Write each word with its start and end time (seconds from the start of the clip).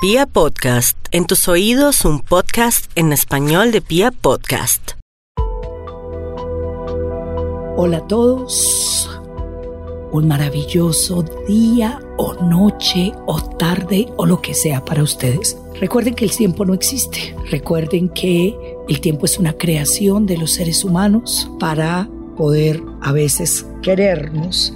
Pia 0.00 0.26
Podcast, 0.26 0.96
en 1.10 1.26
tus 1.26 1.48
oídos 1.48 2.04
un 2.04 2.20
podcast 2.20 2.88
en 2.94 3.12
español 3.12 3.72
de 3.72 3.80
Pia 3.80 4.12
Podcast. 4.12 4.92
Hola 7.76 7.96
a 7.96 8.06
todos, 8.06 9.10
un 10.12 10.28
maravilloso 10.28 11.24
día 11.48 11.98
o 12.16 12.34
noche 12.34 13.10
o 13.26 13.42
tarde 13.42 14.06
o 14.16 14.24
lo 14.24 14.40
que 14.40 14.54
sea 14.54 14.84
para 14.84 15.02
ustedes. 15.02 15.58
Recuerden 15.80 16.14
que 16.14 16.26
el 16.26 16.30
tiempo 16.30 16.64
no 16.64 16.74
existe, 16.74 17.34
recuerden 17.50 18.08
que 18.08 18.56
el 18.88 19.00
tiempo 19.00 19.26
es 19.26 19.36
una 19.40 19.54
creación 19.54 20.26
de 20.26 20.38
los 20.38 20.52
seres 20.52 20.84
humanos 20.84 21.50
para 21.58 22.08
poder 22.36 22.80
a 23.00 23.10
veces 23.10 23.66
querernos 23.82 24.72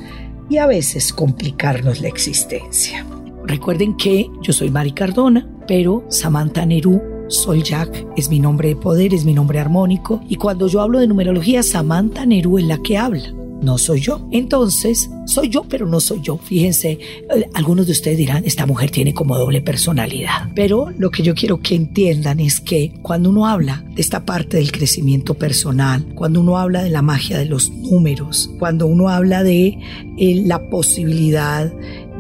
y 0.51 0.57
a 0.57 0.67
veces 0.67 1.13
complicarnos 1.13 2.01
la 2.01 2.09
existencia. 2.09 3.07
Recuerden 3.47 3.97
que 3.97 4.31
yo 4.43 4.53
soy 4.53 4.71
Mari 4.71 4.93
Cardona, 4.93 5.49
pero 5.67 6.05
Samantha 6.09 6.65
Nerú 6.67 7.01
Sol 7.29 7.63
Jack 7.63 8.07
es 8.17 8.29
mi 8.29 8.41
nombre 8.41 8.69
de 8.69 8.77
poder, 8.77 9.15
es 9.15 9.25
mi 9.25 9.33
nombre 9.33 9.59
armónico. 9.59 10.21
Y 10.29 10.37
cuando 10.37 10.69
yo 10.69 10.81
hablo 10.81 10.99
de 10.99 11.07
numerología, 11.07 11.63
Samantha 11.63 12.27
Nerú 12.27 12.59
es 12.59 12.65
la 12.65 12.79
que 12.79 12.99
habla 12.99 13.33
no 13.63 13.79
soy 13.79 14.01
yo. 14.01 14.29
Entonces, 14.31 15.11
soy 15.25 15.49
yo, 15.49 15.65
pero 15.65 15.87
no 15.87 16.01
soy 16.01 16.21
yo. 16.21 16.37
Fíjense, 16.37 16.99
eh, 17.35 17.49
algunos 17.55 17.87
de 17.87 17.93
ustedes 17.93 18.19
dirán, 18.19 18.45
esta 18.45 18.67
mujer 18.67 18.91
tiene 18.91 19.15
como 19.15 19.39
doble 19.39 19.63
personalidad. 19.63 20.51
Pero 20.55 20.91
lo 20.99 21.11
que 21.11 21.23
yo 21.23 21.35
quiero 21.35 21.61
que 21.61 21.75
entiendan 21.75 22.41
es 22.41 22.61
que 22.61 22.93
cuando 23.03 23.31
uno 23.31 23.47
habla 23.47 23.85
de 23.95 24.03
esta 24.03 24.25
parte 24.25 24.57
del 24.57 24.73
crecimiento 24.73 25.35
personal, 25.35 26.05
cuando 26.15 26.41
uno 26.41 26.59
habla 26.59 26.83
de 26.83 26.91
la 26.91 27.03
magia 27.03 27.39
de 27.39 27.47
los 27.47 27.71
números, 27.71 28.51
cuando 28.59 28.87
uno 28.87 29.09
habla 29.09 29.43
de 29.43 29.79
eh, 30.19 30.43
la 30.45 30.69
posibilidad 30.69 31.73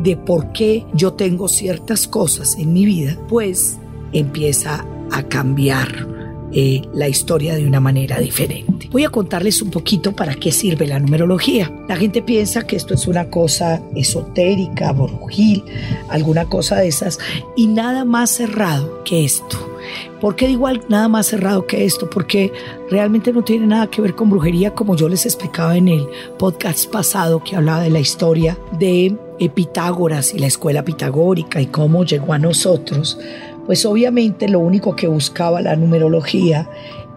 de 0.02 0.16
por 0.16 0.52
qué 0.52 0.84
yo 0.94 1.12
tengo 1.12 1.48
ciertas 1.48 2.06
cosas 2.06 2.56
en 2.58 2.72
mi 2.72 2.84
vida, 2.84 3.16
pues 3.28 3.78
empieza 4.12 4.86
a 5.10 5.22
cambiar 5.24 6.06
eh, 6.54 6.82
la 6.92 7.08
historia 7.08 7.54
de 7.54 7.66
una 7.66 7.80
manera 7.80 8.18
diferente. 8.18 8.88
Voy 8.90 9.04
a 9.04 9.08
contarles 9.08 9.62
un 9.62 9.70
poquito 9.70 10.12
para 10.12 10.34
qué 10.34 10.52
sirve 10.52 10.86
la 10.86 10.98
numerología. 10.98 11.72
La 11.88 11.96
gente 11.96 12.20
piensa 12.20 12.66
que 12.66 12.76
esto 12.76 12.92
es 12.92 13.06
una 13.06 13.30
cosa 13.30 13.80
esotérica, 13.94 14.92
borujil, 14.92 15.64
alguna 16.10 16.44
cosa 16.44 16.76
de 16.76 16.88
esas, 16.88 17.18
y 17.56 17.68
nada 17.68 18.04
más 18.04 18.32
cerrado 18.32 19.02
que 19.02 19.24
esto. 19.24 19.72
¿Por 20.20 20.36
qué 20.36 20.46
digo 20.46 20.68
nada 20.88 21.08
más 21.08 21.26
cerrado 21.26 21.66
que 21.66 21.86
esto? 21.86 22.08
Porque 22.10 22.52
realmente 22.90 23.32
no 23.32 23.42
tiene 23.42 23.66
nada 23.66 23.88
que 23.88 24.02
ver 24.02 24.14
con 24.14 24.28
brujería, 24.28 24.74
como 24.74 24.94
yo 24.94 25.08
les 25.08 25.24
explicaba 25.24 25.76
en 25.76 25.88
el 25.88 26.06
podcast 26.38 26.90
pasado 26.90 27.42
que 27.42 27.56
hablaba 27.56 27.82
de 27.82 27.90
la 27.90 28.00
historia 28.00 28.58
de 28.78 29.16
Pitágoras 29.48 30.34
y 30.34 30.38
la 30.38 30.46
escuela 30.46 30.84
pitagórica 30.84 31.60
y 31.60 31.66
cómo 31.66 32.04
llegó 32.04 32.32
a 32.32 32.38
nosotros 32.38 33.18
pues 33.66 33.86
obviamente 33.86 34.48
lo 34.48 34.58
único 34.58 34.96
que 34.96 35.06
buscaba 35.06 35.60
la 35.60 35.76
numerología 35.76 36.68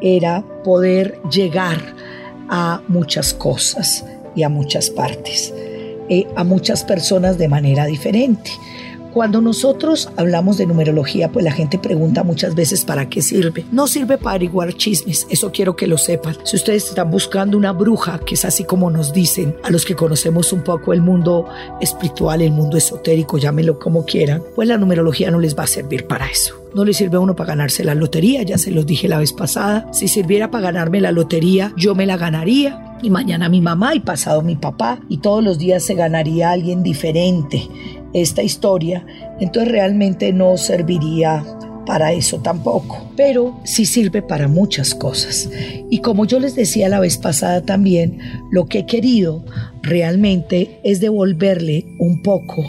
era 0.01 0.43
poder 0.63 1.19
llegar 1.31 1.81
a 2.49 2.81
muchas 2.87 3.33
cosas 3.33 4.05
y 4.35 4.43
a 4.43 4.49
muchas 4.49 4.89
partes, 4.89 5.53
eh, 6.09 6.27
a 6.35 6.43
muchas 6.43 6.83
personas 6.83 7.37
de 7.37 7.47
manera 7.47 7.85
diferente. 7.85 8.51
Cuando 9.15 9.39
nosotros 9.39 10.09
hablamos 10.17 10.57
de 10.57 10.65
numerología, 10.65 11.31
pues 11.31 11.45
la 11.45 11.53
gente 11.53 11.79
pregunta 11.79 12.25
muchas 12.25 12.53
veces 12.53 12.83
para 12.83 13.07
qué 13.07 13.21
sirve. 13.21 13.63
No 13.71 13.87
sirve 13.87 14.17
para 14.17 14.31
averiguar 14.31 14.73
chismes, 14.73 15.25
eso 15.29 15.53
quiero 15.53 15.77
que 15.77 15.87
lo 15.87 15.97
sepan. 15.97 16.35
Si 16.43 16.57
ustedes 16.57 16.89
están 16.89 17.09
buscando 17.11 17.57
una 17.57 17.71
bruja, 17.71 18.19
que 18.19 18.35
es 18.35 18.43
así 18.43 18.65
como 18.65 18.91
nos 18.91 19.13
dicen 19.13 19.55
a 19.63 19.69
los 19.69 19.85
que 19.85 19.95
conocemos 19.95 20.51
un 20.51 20.65
poco 20.65 20.91
el 20.91 21.01
mundo 21.01 21.47
espiritual, 21.79 22.41
el 22.41 22.51
mundo 22.51 22.75
esotérico, 22.75 23.37
llámenlo 23.37 23.79
como 23.79 24.03
quieran, 24.03 24.43
pues 24.53 24.67
la 24.67 24.77
numerología 24.77 25.31
no 25.31 25.39
les 25.39 25.57
va 25.57 25.63
a 25.63 25.67
servir 25.67 26.07
para 26.07 26.27
eso. 26.27 26.61
No 26.73 26.83
le 26.83 26.93
sirve 26.93 27.15
a 27.15 27.21
uno 27.21 27.37
para 27.37 27.51
ganarse 27.51 27.85
la 27.85 27.95
lotería, 27.95 28.43
ya 28.43 28.57
se 28.57 28.71
los 28.71 28.85
dije 28.85 29.07
la 29.07 29.19
vez 29.19 29.31
pasada. 29.31 29.87
Si 29.93 30.09
sirviera 30.09 30.51
para 30.51 30.65
ganarme 30.65 30.99
la 30.99 31.13
lotería, 31.13 31.71
yo 31.77 31.95
me 31.95 32.05
la 32.05 32.17
ganaría 32.17 32.97
y 33.01 33.09
mañana 33.09 33.47
mi 33.47 33.61
mamá 33.61 33.95
y 33.95 34.01
pasado 34.01 34.41
mi 34.41 34.57
papá 34.57 34.99
y 35.07 35.19
todos 35.19 35.41
los 35.41 35.57
días 35.57 35.85
se 35.85 35.93
ganaría 35.93 36.51
alguien 36.51 36.83
diferente 36.83 37.69
esta 38.15 38.41
historia, 38.43 39.05
entonces 39.39 39.71
realmente 39.71 40.31
no 40.31 40.57
serviría 40.57 41.43
para 41.85 42.13
eso 42.13 42.39
tampoco, 42.39 43.11
pero 43.15 43.59
sí 43.63 43.85
sirve 43.85 44.21
para 44.21 44.47
muchas 44.47 44.95
cosas. 44.95 45.49
Y 45.89 45.99
como 45.99 46.25
yo 46.25 46.39
les 46.39 46.55
decía 46.55 46.89
la 46.89 46.99
vez 46.99 47.17
pasada 47.17 47.61
también, 47.61 48.19
lo 48.51 48.65
que 48.65 48.79
he 48.79 48.85
querido 48.85 49.45
realmente 49.81 50.79
es 50.83 50.99
devolverle 50.99 51.85
un 51.99 52.21
poco 52.23 52.65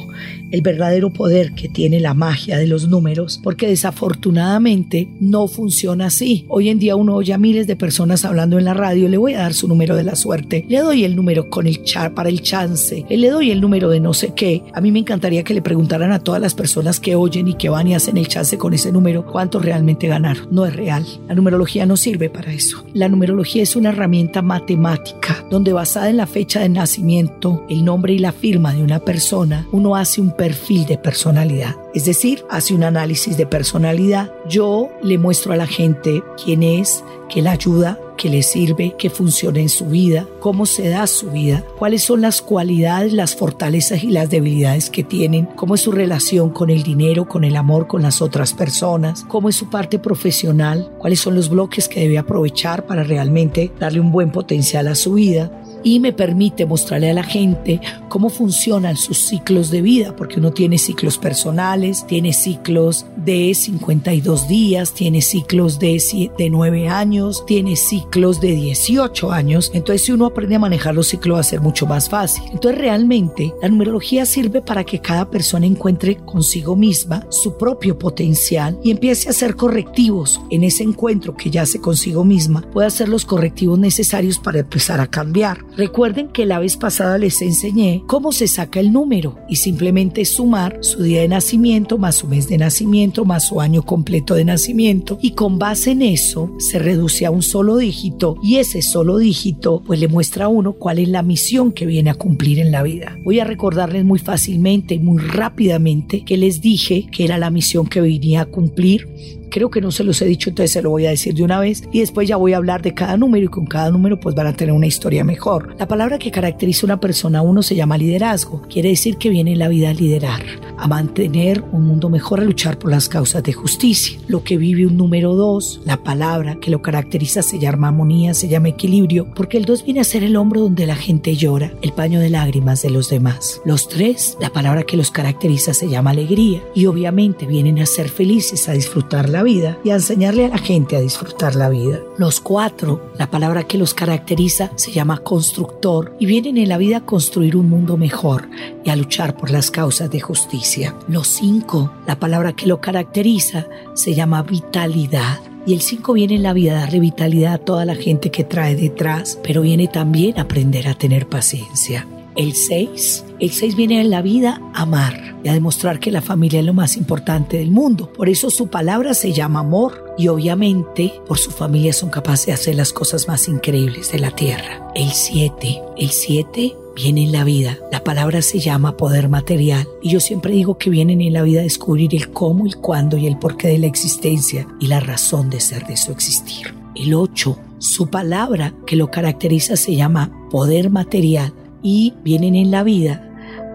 el 0.57 0.63
verdadero 0.63 1.11
poder 1.11 1.53
que 1.53 1.69
tiene 1.69 2.01
la 2.01 2.15
magia 2.15 2.57
de 2.57 2.67
los 2.67 2.89
números, 2.89 3.39
porque 3.43 3.69
desafortunadamente 3.69 5.07
no 5.21 5.49
funciona 5.49 6.07
así. 6.07 6.47
Hoy 6.49 6.71
en 6.71 6.79
día 6.79 6.97
uno 6.97 7.15
oye 7.15 7.35
a 7.35 7.39
miles 7.39 7.67
de 7.67 7.77
personas 7.77 8.25
hablando 8.25 8.59
en 8.59 8.65
la 8.65 8.73
radio, 8.73 9.07
le 9.07 9.19
voy 9.19 9.35
a 9.35 9.41
dar 9.41 9.53
su 9.53 9.69
número 9.69 9.97
de 9.97 10.05
la 10.05 10.17
suerte, 10.17 10.65
le 10.67 10.79
doy 10.79 11.05
el 11.05 11.15
número 11.15 11.51
con 11.51 11.67
el 11.67 11.83
char 11.83 12.15
para 12.15 12.31
el 12.31 12.41
chance, 12.41 13.05
le 13.07 13.29
doy 13.29 13.51
el 13.51 13.61
número 13.61 13.91
de 13.91 14.01
no 14.01 14.15
sé 14.15 14.33
qué. 14.35 14.63
A 14.73 14.81
mí 14.81 14.91
me 14.91 15.01
encantaría 15.01 15.45
que 15.45 15.53
le 15.53 15.61
preguntaran 15.61 16.11
a 16.11 16.21
todas 16.21 16.41
las 16.41 16.55
personas 16.55 17.01
que 17.01 17.17
oyen 17.17 17.49
y 17.49 17.55
que 17.55 17.69
van 17.69 17.89
y 17.89 17.95
hacen 17.95 18.17
el 18.17 18.29
chance 18.29 18.57
con 18.57 18.73
ese 18.73 18.93
número 18.93 19.27
cuánto 19.27 19.59
realmente 19.59 20.09
ganar. 20.09 20.39
No 20.51 20.65
es 20.65 20.75
real. 20.75 21.05
La 21.29 21.35
numerología 21.35 21.85
no 21.85 21.99
sirve 21.99 22.31
para 22.31 22.51
eso. 22.51 22.83
La 22.95 23.11
numerología 23.11 23.63
es 23.63 23.77
una 23.77 23.91
herramienta 23.91 24.41
matemática 24.41 25.45
donde 25.51 25.75
basada 25.75 26.09
en 26.09 26.17
la 26.17 26.27
fecha 26.27 26.61
de 26.61 26.71
nacimiento 26.71 27.67
el 27.69 27.85
nombre 27.85 28.15
y 28.15 28.19
la 28.19 28.33
firma 28.33 28.73
de 28.73 28.83
una 28.83 29.01
persona, 29.01 29.67
uno 29.71 29.97
hace 29.97 30.23
un 30.23 30.31
perfil 30.31 30.46
de 30.55 30.99
personalidad. 30.99 31.75
Es 31.95 32.05
decir, 32.05 32.45
hace 32.51 32.75
un 32.75 32.85
análisis 32.85 33.37
de 33.37 33.47
personalidad. 33.47 34.33
Yo 34.49 34.89
le 35.03 35.19
muestro 35.19 35.53
a 35.53 35.57
la 35.57 35.67
gente 35.67 36.23
quién 36.43 36.63
es, 36.63 37.03
qué 37.29 37.43
le 37.43 37.49
ayuda, 37.49 37.99
qué 38.17 38.29
le 38.29 38.43
sirve, 38.43 38.95
qué 38.99 39.11
funciona 39.11 39.61
en 39.61 39.69
su 39.69 39.87
vida, 39.87 40.27
cómo 40.41 40.67
se 40.67 40.89
da 40.89 41.07
su 41.07 41.31
vida, 41.31 41.65
cuáles 41.79 42.03
son 42.03 42.21
las 42.21 42.43
cualidades, 42.43 43.13
las 43.13 43.35
fortalezas 43.35 44.05
y 44.05 44.09
las 44.09 44.31
debilidades 44.31 44.91
que 44.91 45.05
tienen, 45.05 45.47
cómo 45.47 45.75
es 45.75 45.81
su 45.81 45.93
relación 45.93 46.51
con 46.51 46.71
el 46.71 46.83
dinero, 46.83 47.27
con 47.27 47.45
el 47.45 47.57
amor, 47.57 47.87
con 47.87 48.03
las 48.03 48.23
otras 48.23 48.55
personas, 48.55 49.25
cómo 49.25 49.49
es 49.49 49.57
su 49.57 49.69
parte 49.69 49.99
profesional, 49.99 50.91
cuáles 50.99 51.21
son 51.21 51.35
los 51.35 51.49
bloques 51.49 51.89
que 51.89 52.01
debe 52.01 52.19
aprovechar 52.19 52.87
para 52.87 53.03
realmente 53.03 53.73
darle 53.79 54.01
un 54.01 54.13
buen 54.13 54.31
potencial 54.31 54.89
a 54.89 54.95
su 54.95 55.15
vida 55.15 55.51
y 55.87 56.01
me 56.01 56.13
permite 56.13 56.67
mostrarle 56.67 57.11
a 57.11 57.15
la 57.15 57.23
gente 57.23 57.81
cómo 58.09 58.29
funcionan 58.29 58.97
sus 58.97 59.19
ciclos 59.19 59.71
de 59.71 59.83
vida, 59.83 60.17
porque 60.17 60.41
uno 60.41 60.51
tiene 60.51 60.79
ciclos 60.79 61.17
personales, 61.17 62.05
tiene 62.09 62.33
ciclos 62.33 63.07
de 63.15 63.55
52 63.55 64.49
días, 64.49 64.93
tiene 64.95 65.23
ciclos 65.23 65.79
de, 65.79 66.33
de 66.37 66.51
9 66.51 66.89
años, 66.89 67.47
tiene 67.47 67.77
ciclos 67.77 68.41
de 68.41 68.57
18 68.57 69.31
años. 69.31 69.71
Entonces, 69.75 70.05
si 70.05 70.11
uno 70.11 70.27
aprende 70.27 70.57
a 70.57 70.59
manejar 70.59 70.93
los 70.93 71.07
ciclos 71.07 71.37
va 71.37 71.41
a 71.41 71.45
ser 71.45 71.61
mucho 71.61 71.87
más 71.87 72.09
fácil. 72.09 72.43
Entonces, 72.51 72.81
realmente, 72.81 73.55
la 73.63 73.69
numerología 73.69 74.27
sirve 74.27 74.63
para 74.63 74.83
que 74.83 74.99
cada 74.99 75.31
persona 75.31 75.67
encuentre 75.67 76.17
consigo 76.17 76.75
misma 76.75 77.25
su 77.29 77.57
propio 77.57 77.97
potencial 77.97 78.77
y 78.83 78.91
empiece 78.91 79.29
a 79.29 79.31
hacer 79.31 79.55
correctivos 79.55 80.41
en 80.51 80.65
ese 80.65 80.83
encuentro 80.83 81.37
que 81.37 81.49
ya 81.49 81.63
hace 81.63 81.81
consigo 81.81 82.25
misma, 82.25 82.63
puede 82.73 82.89
hacer 82.89 83.09
los 83.09 83.25
correctivos 83.25 83.79
necesarios 83.79 84.41
para 84.41 84.59
empezar 84.59 85.01
a 85.01 85.07
cambiar. 85.07 85.65
Recuerden 85.77 86.29
que 86.29 86.47
la 86.47 86.59
vez 86.59 86.79
pasada 86.79 87.19
les 87.19 87.43
enseñé 87.43 88.03
cómo 88.07 88.33
se 88.33 88.49
saca 88.49 88.81
el 88.81 88.93
número 88.93 89.39
y 89.47 89.57
simplemente 89.57 90.25
sumar 90.25 90.79
su 90.81 91.03
día 91.03 91.21
de 91.21 91.29
nacimiento 91.29 91.99
más 91.99 92.17
su 92.17 92.29
mes 92.29 92.49
de 92.49 92.57
nacimiento 92.57 93.27
más 93.27 93.49
su 93.49 93.61
año 93.61 93.83
completo 93.83 94.35
de 94.35 94.47
nacimiento 94.47 95.19
y 95.21 95.33
con 95.33 95.59
base 95.59 95.91
en 95.91 96.01
eso 96.01 96.51
se 96.59 96.79
reduce 96.79 97.27
a 97.27 97.31
un 97.31 97.43
solo 97.43 97.77
dígito 97.77 98.37
y 98.43 98.57
ese 98.57 98.81
solo 98.81 99.19
dígito 99.19 99.83
pues 99.87 100.01
le 100.01 100.09
muestra 100.09 100.47
a 100.47 100.49
uno 100.49 100.73
cuál 100.73 100.99
es 100.99 101.09
la 101.09 101.23
misión 101.23 101.73
que 101.73 101.85
viene 101.85 102.09
a 102.09 102.15
cumplir 102.15 102.59
en 102.59 102.73
la 102.73 102.83
vida. 102.83 103.19
Voy 103.23 103.41
a 103.41 103.45
recordarles 103.45 104.05
muy 104.05 104.19
fácilmente 104.19 104.95
y 104.95 104.99
muy 104.99 105.19
rápidamente 105.19 106.25
que 106.25 106.39
les 106.39 106.63
dije 106.63 107.07
que 107.13 107.25
era 107.25 107.37
la 107.37 107.51
misión 107.51 107.87
que 107.87 108.01
venía 108.01 108.43
a 108.43 108.47
cumplir 108.47 109.09
Creo 109.51 109.71
que 109.71 109.81
no 109.81 109.91
se 109.91 110.05
los 110.05 110.21
he 110.23 110.27
dicho, 110.27 110.51
entonces 110.51 110.73
se 110.73 110.83
lo 110.83 110.91
voy 110.91 111.07
a 111.07 111.11
decir 111.11 111.35
de 111.35 111.43
una 111.43 111.61
vez 111.61 111.83
y 111.93 112.01
después 112.01 112.29
ya 112.29 112.37
voy 112.37 112.53
a 112.53 112.57
hablar 112.57 112.83
de 112.83 112.95
cada 112.95 113.17
número 113.17 113.47
y 113.47 113.49
con 113.49 113.67
cada 113.67 113.91
número 113.91 114.19
pues 114.19 114.35
van 114.35 114.47
a 114.47 114.53
tener 114.53 114.75
una 114.75 114.87
historia 114.87 115.25
mejor. 115.25 115.75
La 115.79 115.89
palabra 115.89 116.19
que 116.19 116.31
caracteriza 116.31 116.83
a 116.83 116.87
una 116.87 117.01
persona 117.01 117.43
uno 117.43 117.63
se 117.63 117.75
llama 117.75 117.99
liderazgo. 117.99 118.63
Quiere 118.69 118.91
decir 118.91 119.17
que 119.17 119.31
viene 119.31 119.53
en 119.53 119.59
la 119.59 119.69
vida 119.69 119.91
a 119.91 119.95
liderar, 119.95 120.43
a 120.77 120.89
mantener 120.89 121.63
un 121.73 121.85
mundo 121.85 122.09
mejor, 122.09 122.41
a 122.41 122.45
luchar 122.45 122.79
por 122.79 122.91
las 122.91 123.09
causas 123.09 123.43
de 123.43 123.53
justicia. 123.53 124.19
Lo 124.29 124.43
que 124.43 124.57
vive 124.57 124.87
un 124.87 124.97
número 124.97 125.35
dos, 125.35 125.81
la 125.85 126.03
palabra 126.03 126.57
que 126.61 126.71
lo 126.71 126.83
caracteriza 126.83 127.43
se 127.43 127.59
llama 127.59 127.89
armonía, 127.89 128.35
se 128.35 128.49
llama 128.49 128.69
equilibrio, 128.69 129.27
porque 129.35 129.59
el 129.59 129.65
dos 129.65 129.85
viene 129.85 130.01
a 130.01 130.05
ser 130.05 130.23
el 130.23 130.37
hombro 130.37 130.61
donde 130.61 130.87
la 130.87 130.97
gente 130.97 131.37
llora, 131.37 131.73
el 131.83 131.93
paño 131.93 132.21
de 132.21 132.31
lágrimas 132.31 132.83
de 132.83 132.91
los 132.91 133.11
demás. 133.11 133.61
Los 133.65 133.89
tres, 133.89 134.37
la 134.41 134.51
palabra 134.51 134.85
que 134.85 134.97
los 134.97 135.11
caracteriza 135.11 135.75
se 135.75 135.89
llama 135.89 136.11
alegría 136.11 136.63
y 136.75 136.87
obviamente 136.87 137.47
vienen 137.47 137.79
a 137.79 137.87
ser 137.87 138.09
felices, 138.09 138.69
a 138.69 138.73
disfrutar 138.73 139.29
la 139.29 139.36
la 139.37 139.43
vida 139.43 139.79
y 139.85 139.91
a 139.91 139.95
enseñarle 139.95 140.47
a 140.47 140.49
la 140.49 140.59
gente 140.59 140.97
a 140.97 141.01
disfrutar 141.01 141.55
la 141.55 141.69
vida. 141.69 142.01
Los 142.17 142.41
cuatro, 142.41 143.13
la 143.19 143.31
palabra 143.31 143.65
que 143.65 143.77
los 143.77 143.93
caracteriza 143.93 144.71
se 144.77 144.93
llama 144.93 145.19
constructor 145.19 146.17
y 146.19 146.25
vienen 146.25 146.57
en 146.57 146.71
la 146.71 146.79
vida 146.79 146.99
a 146.99 147.05
construir 147.05 147.55
un 147.55 147.69
mundo 147.69 147.99
mejor 147.99 148.49
y 148.83 148.89
a 148.89 148.97
luchar 148.97 149.37
por 149.37 149.51
las 149.51 149.71
causas 149.71 150.11
de 150.11 150.21
justicia. 150.21 150.95
Los 151.07 151.29
cinco, 151.29 151.93
la 152.07 152.19
palabra 152.19 152.55
que 152.55 152.67
lo 152.67 152.81
caracteriza 152.81 153.67
se 153.95 154.15
llama 154.15 154.43
vitalidad 154.43 155.39
y 155.67 155.75
el 155.75 155.81
5 155.81 156.13
viene 156.13 156.37
en 156.37 156.45
la 156.45 156.53
vida 156.53 156.77
a 156.77 156.81
darle 156.83 157.01
vitalidad 157.01 157.55
a 157.55 157.59
toda 157.59 157.85
la 157.85 157.97
gente 157.97 158.31
que 158.31 158.45
trae 158.45 158.77
detrás, 158.77 159.39
pero 159.43 159.63
viene 159.63 159.89
también 159.89 160.39
a 160.39 160.43
aprender 160.43 160.87
a 160.87 160.95
tener 160.95 161.29
paciencia. 161.29 162.07
El 162.37 162.55
6, 162.55 163.25
el 163.41 163.51
6 163.51 163.77
viene 163.77 163.99
en 163.99 164.11
la 164.11 164.21
vida 164.21 164.61
a 164.75 164.83
amar 164.83 165.39
y 165.43 165.49
a 165.49 165.55
demostrar 165.55 165.99
que 166.01 166.11
la 166.11 166.21
familia 166.21 166.61
es 166.61 166.67
lo 166.67 166.75
más 166.75 166.99
importante 166.99 167.57
del 167.57 167.71
mundo. 167.71 168.13
Por 168.13 168.29
eso 168.29 168.51
su 168.51 168.69
palabra 168.69 169.15
se 169.15 169.33
llama 169.33 169.61
amor 169.61 170.15
y 170.19 170.29
obviamente 170.29 171.15
por 171.27 171.39
su 171.39 171.51
familia 171.51 171.95
son 171.95 172.11
capaces 172.11 172.47
de 172.47 172.53
hacer 172.53 172.75
las 172.75 172.93
cosas 172.93 173.27
más 173.27 173.49
increíbles 173.49 174.13
de 174.13 174.19
la 174.19 174.33
tierra. 174.33 174.87
El 174.95 175.13
7, 175.13 175.81
el 175.97 176.11
7 176.11 176.77
viene 176.95 177.23
en 177.23 177.33
la 177.33 177.45
vida. 177.45 177.79
La 177.91 178.05
palabra 178.05 178.43
se 178.43 178.59
llama 178.59 178.99
poder 178.99 179.31
material 179.31 179.89
y 180.03 180.11
yo 180.11 180.21
siempre 180.21 180.53
digo 180.53 180.77
que 180.77 180.91
vienen 180.91 181.23
en 181.23 181.33
la 181.33 181.43
vida 181.43 181.61
a 181.61 181.65
descubrir 181.65 182.15
el 182.15 182.31
cómo, 182.33 182.67
el 182.67 182.77
cuándo 182.77 183.17
y 183.17 183.27
el 183.27 183.39
porqué 183.39 183.69
de 183.69 183.79
la 183.79 183.87
existencia 183.87 184.69
y 184.79 184.89
la 184.89 185.01
razón 185.01 185.49
de 185.49 185.61
ser 185.61 185.87
de 185.87 185.97
su 185.97 186.13
existir. 186.13 186.75
El 186.95 187.15
8, 187.15 187.59
su 187.79 188.09
palabra 188.09 188.75
que 188.87 188.97
lo 188.97 189.11
caracteriza 189.11 189.77
se 189.77 189.97
llama 189.97 190.31
poder 190.51 190.91
material 190.91 191.55
y 191.83 192.15
vienen 192.23 192.55
en 192.55 192.71
la 192.71 192.83
vida 192.83 193.23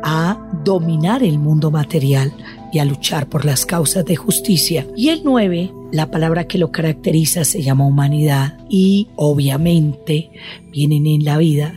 a 0.04 0.38
dominar 0.64 1.24
el 1.24 1.40
mundo 1.40 1.72
material 1.72 2.34
y 2.72 2.80
a 2.80 2.86
luchar 2.86 3.28
por 3.28 3.46
las 3.46 3.66
causas 3.66 4.06
de 4.06 4.16
justicia. 4.16 4.88
Y 4.96 5.10
el 5.10 5.22
9, 5.24 5.72
la 5.92 6.10
palabra 6.10 6.48
que 6.48 6.58
lo 6.58 6.72
caracteriza 6.72 7.44
se 7.44 7.62
llama 7.62 7.86
humanidad 7.86 8.58
y 8.70 9.10
obviamente 9.16 10.32
vienen 10.72 11.06
en 11.06 11.26
la 11.26 11.38
vida 11.38 11.74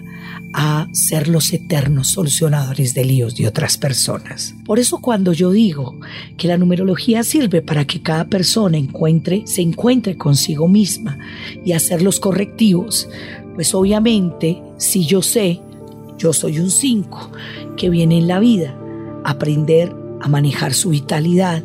a 0.56 0.86
ser 0.92 1.26
los 1.26 1.52
eternos 1.52 2.08
solucionadores 2.08 2.94
de 2.94 3.04
líos 3.04 3.34
de 3.34 3.48
otras 3.48 3.76
personas. 3.76 4.54
Por 4.64 4.78
eso 4.78 5.00
cuando 5.00 5.32
yo 5.32 5.50
digo 5.50 5.98
que 6.36 6.46
la 6.46 6.56
numerología 6.56 7.24
sirve 7.24 7.60
para 7.60 7.84
que 7.86 8.02
cada 8.02 8.26
persona 8.26 8.78
encuentre, 8.78 9.42
se 9.46 9.62
encuentre 9.62 10.16
consigo 10.16 10.68
misma 10.68 11.18
y 11.64 11.72
hacer 11.72 12.02
los 12.02 12.20
correctivos, 12.20 13.08
pues 13.56 13.74
obviamente 13.74 14.62
si 14.78 15.04
yo 15.04 15.22
sé, 15.22 15.60
yo 16.18 16.32
soy 16.32 16.58
un 16.58 16.70
5 16.70 17.30
que 17.76 17.90
viene 17.90 18.18
en 18.18 18.28
la 18.28 18.38
vida, 18.38 18.74
aprender 19.24 19.94
a 20.20 20.28
manejar 20.28 20.72
su 20.72 20.90
vitalidad 20.90 21.62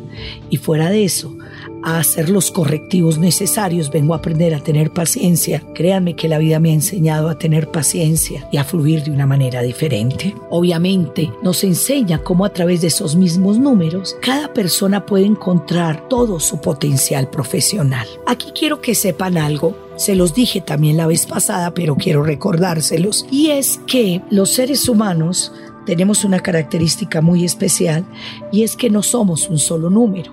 y 0.50 0.58
fuera 0.58 0.90
de 0.90 1.04
eso, 1.04 1.34
a 1.82 1.98
hacer 1.98 2.28
los 2.28 2.50
correctivos 2.50 3.18
necesarios, 3.18 3.90
vengo 3.90 4.12
a 4.12 4.18
aprender 4.18 4.54
a 4.54 4.60
tener 4.60 4.92
paciencia. 4.92 5.62
Créanme 5.74 6.14
que 6.14 6.28
la 6.28 6.38
vida 6.38 6.60
me 6.60 6.70
ha 6.70 6.74
enseñado 6.74 7.28
a 7.28 7.38
tener 7.38 7.70
paciencia 7.70 8.46
y 8.52 8.58
a 8.58 8.64
fluir 8.64 9.02
de 9.02 9.10
una 9.10 9.26
manera 9.26 9.62
diferente. 9.62 10.34
Obviamente 10.50 11.32
nos 11.42 11.64
enseña 11.64 12.22
cómo 12.22 12.44
a 12.44 12.52
través 12.52 12.82
de 12.82 12.88
esos 12.88 13.16
mismos 13.16 13.58
números 13.58 14.16
cada 14.20 14.52
persona 14.52 15.06
puede 15.06 15.24
encontrar 15.24 16.08
todo 16.08 16.38
su 16.38 16.60
potencial 16.60 17.30
profesional. 17.30 18.06
Aquí 18.26 18.52
quiero 18.54 18.80
que 18.80 18.94
sepan 18.94 19.38
algo 19.38 19.74
se 20.00 20.14
los 20.14 20.32
dije 20.32 20.62
también 20.62 20.96
la 20.96 21.06
vez 21.06 21.26
pasada, 21.26 21.74
pero 21.74 21.94
quiero 21.94 22.22
recordárselos. 22.22 23.26
Y 23.30 23.50
es 23.50 23.78
que 23.86 24.22
los 24.30 24.48
seres 24.48 24.88
humanos 24.88 25.52
tenemos 25.84 26.24
una 26.24 26.40
característica 26.40 27.20
muy 27.20 27.44
especial 27.44 28.06
y 28.50 28.62
es 28.62 28.76
que 28.76 28.88
no 28.88 29.02
somos 29.02 29.50
un 29.50 29.58
solo 29.58 29.90
número. 29.90 30.32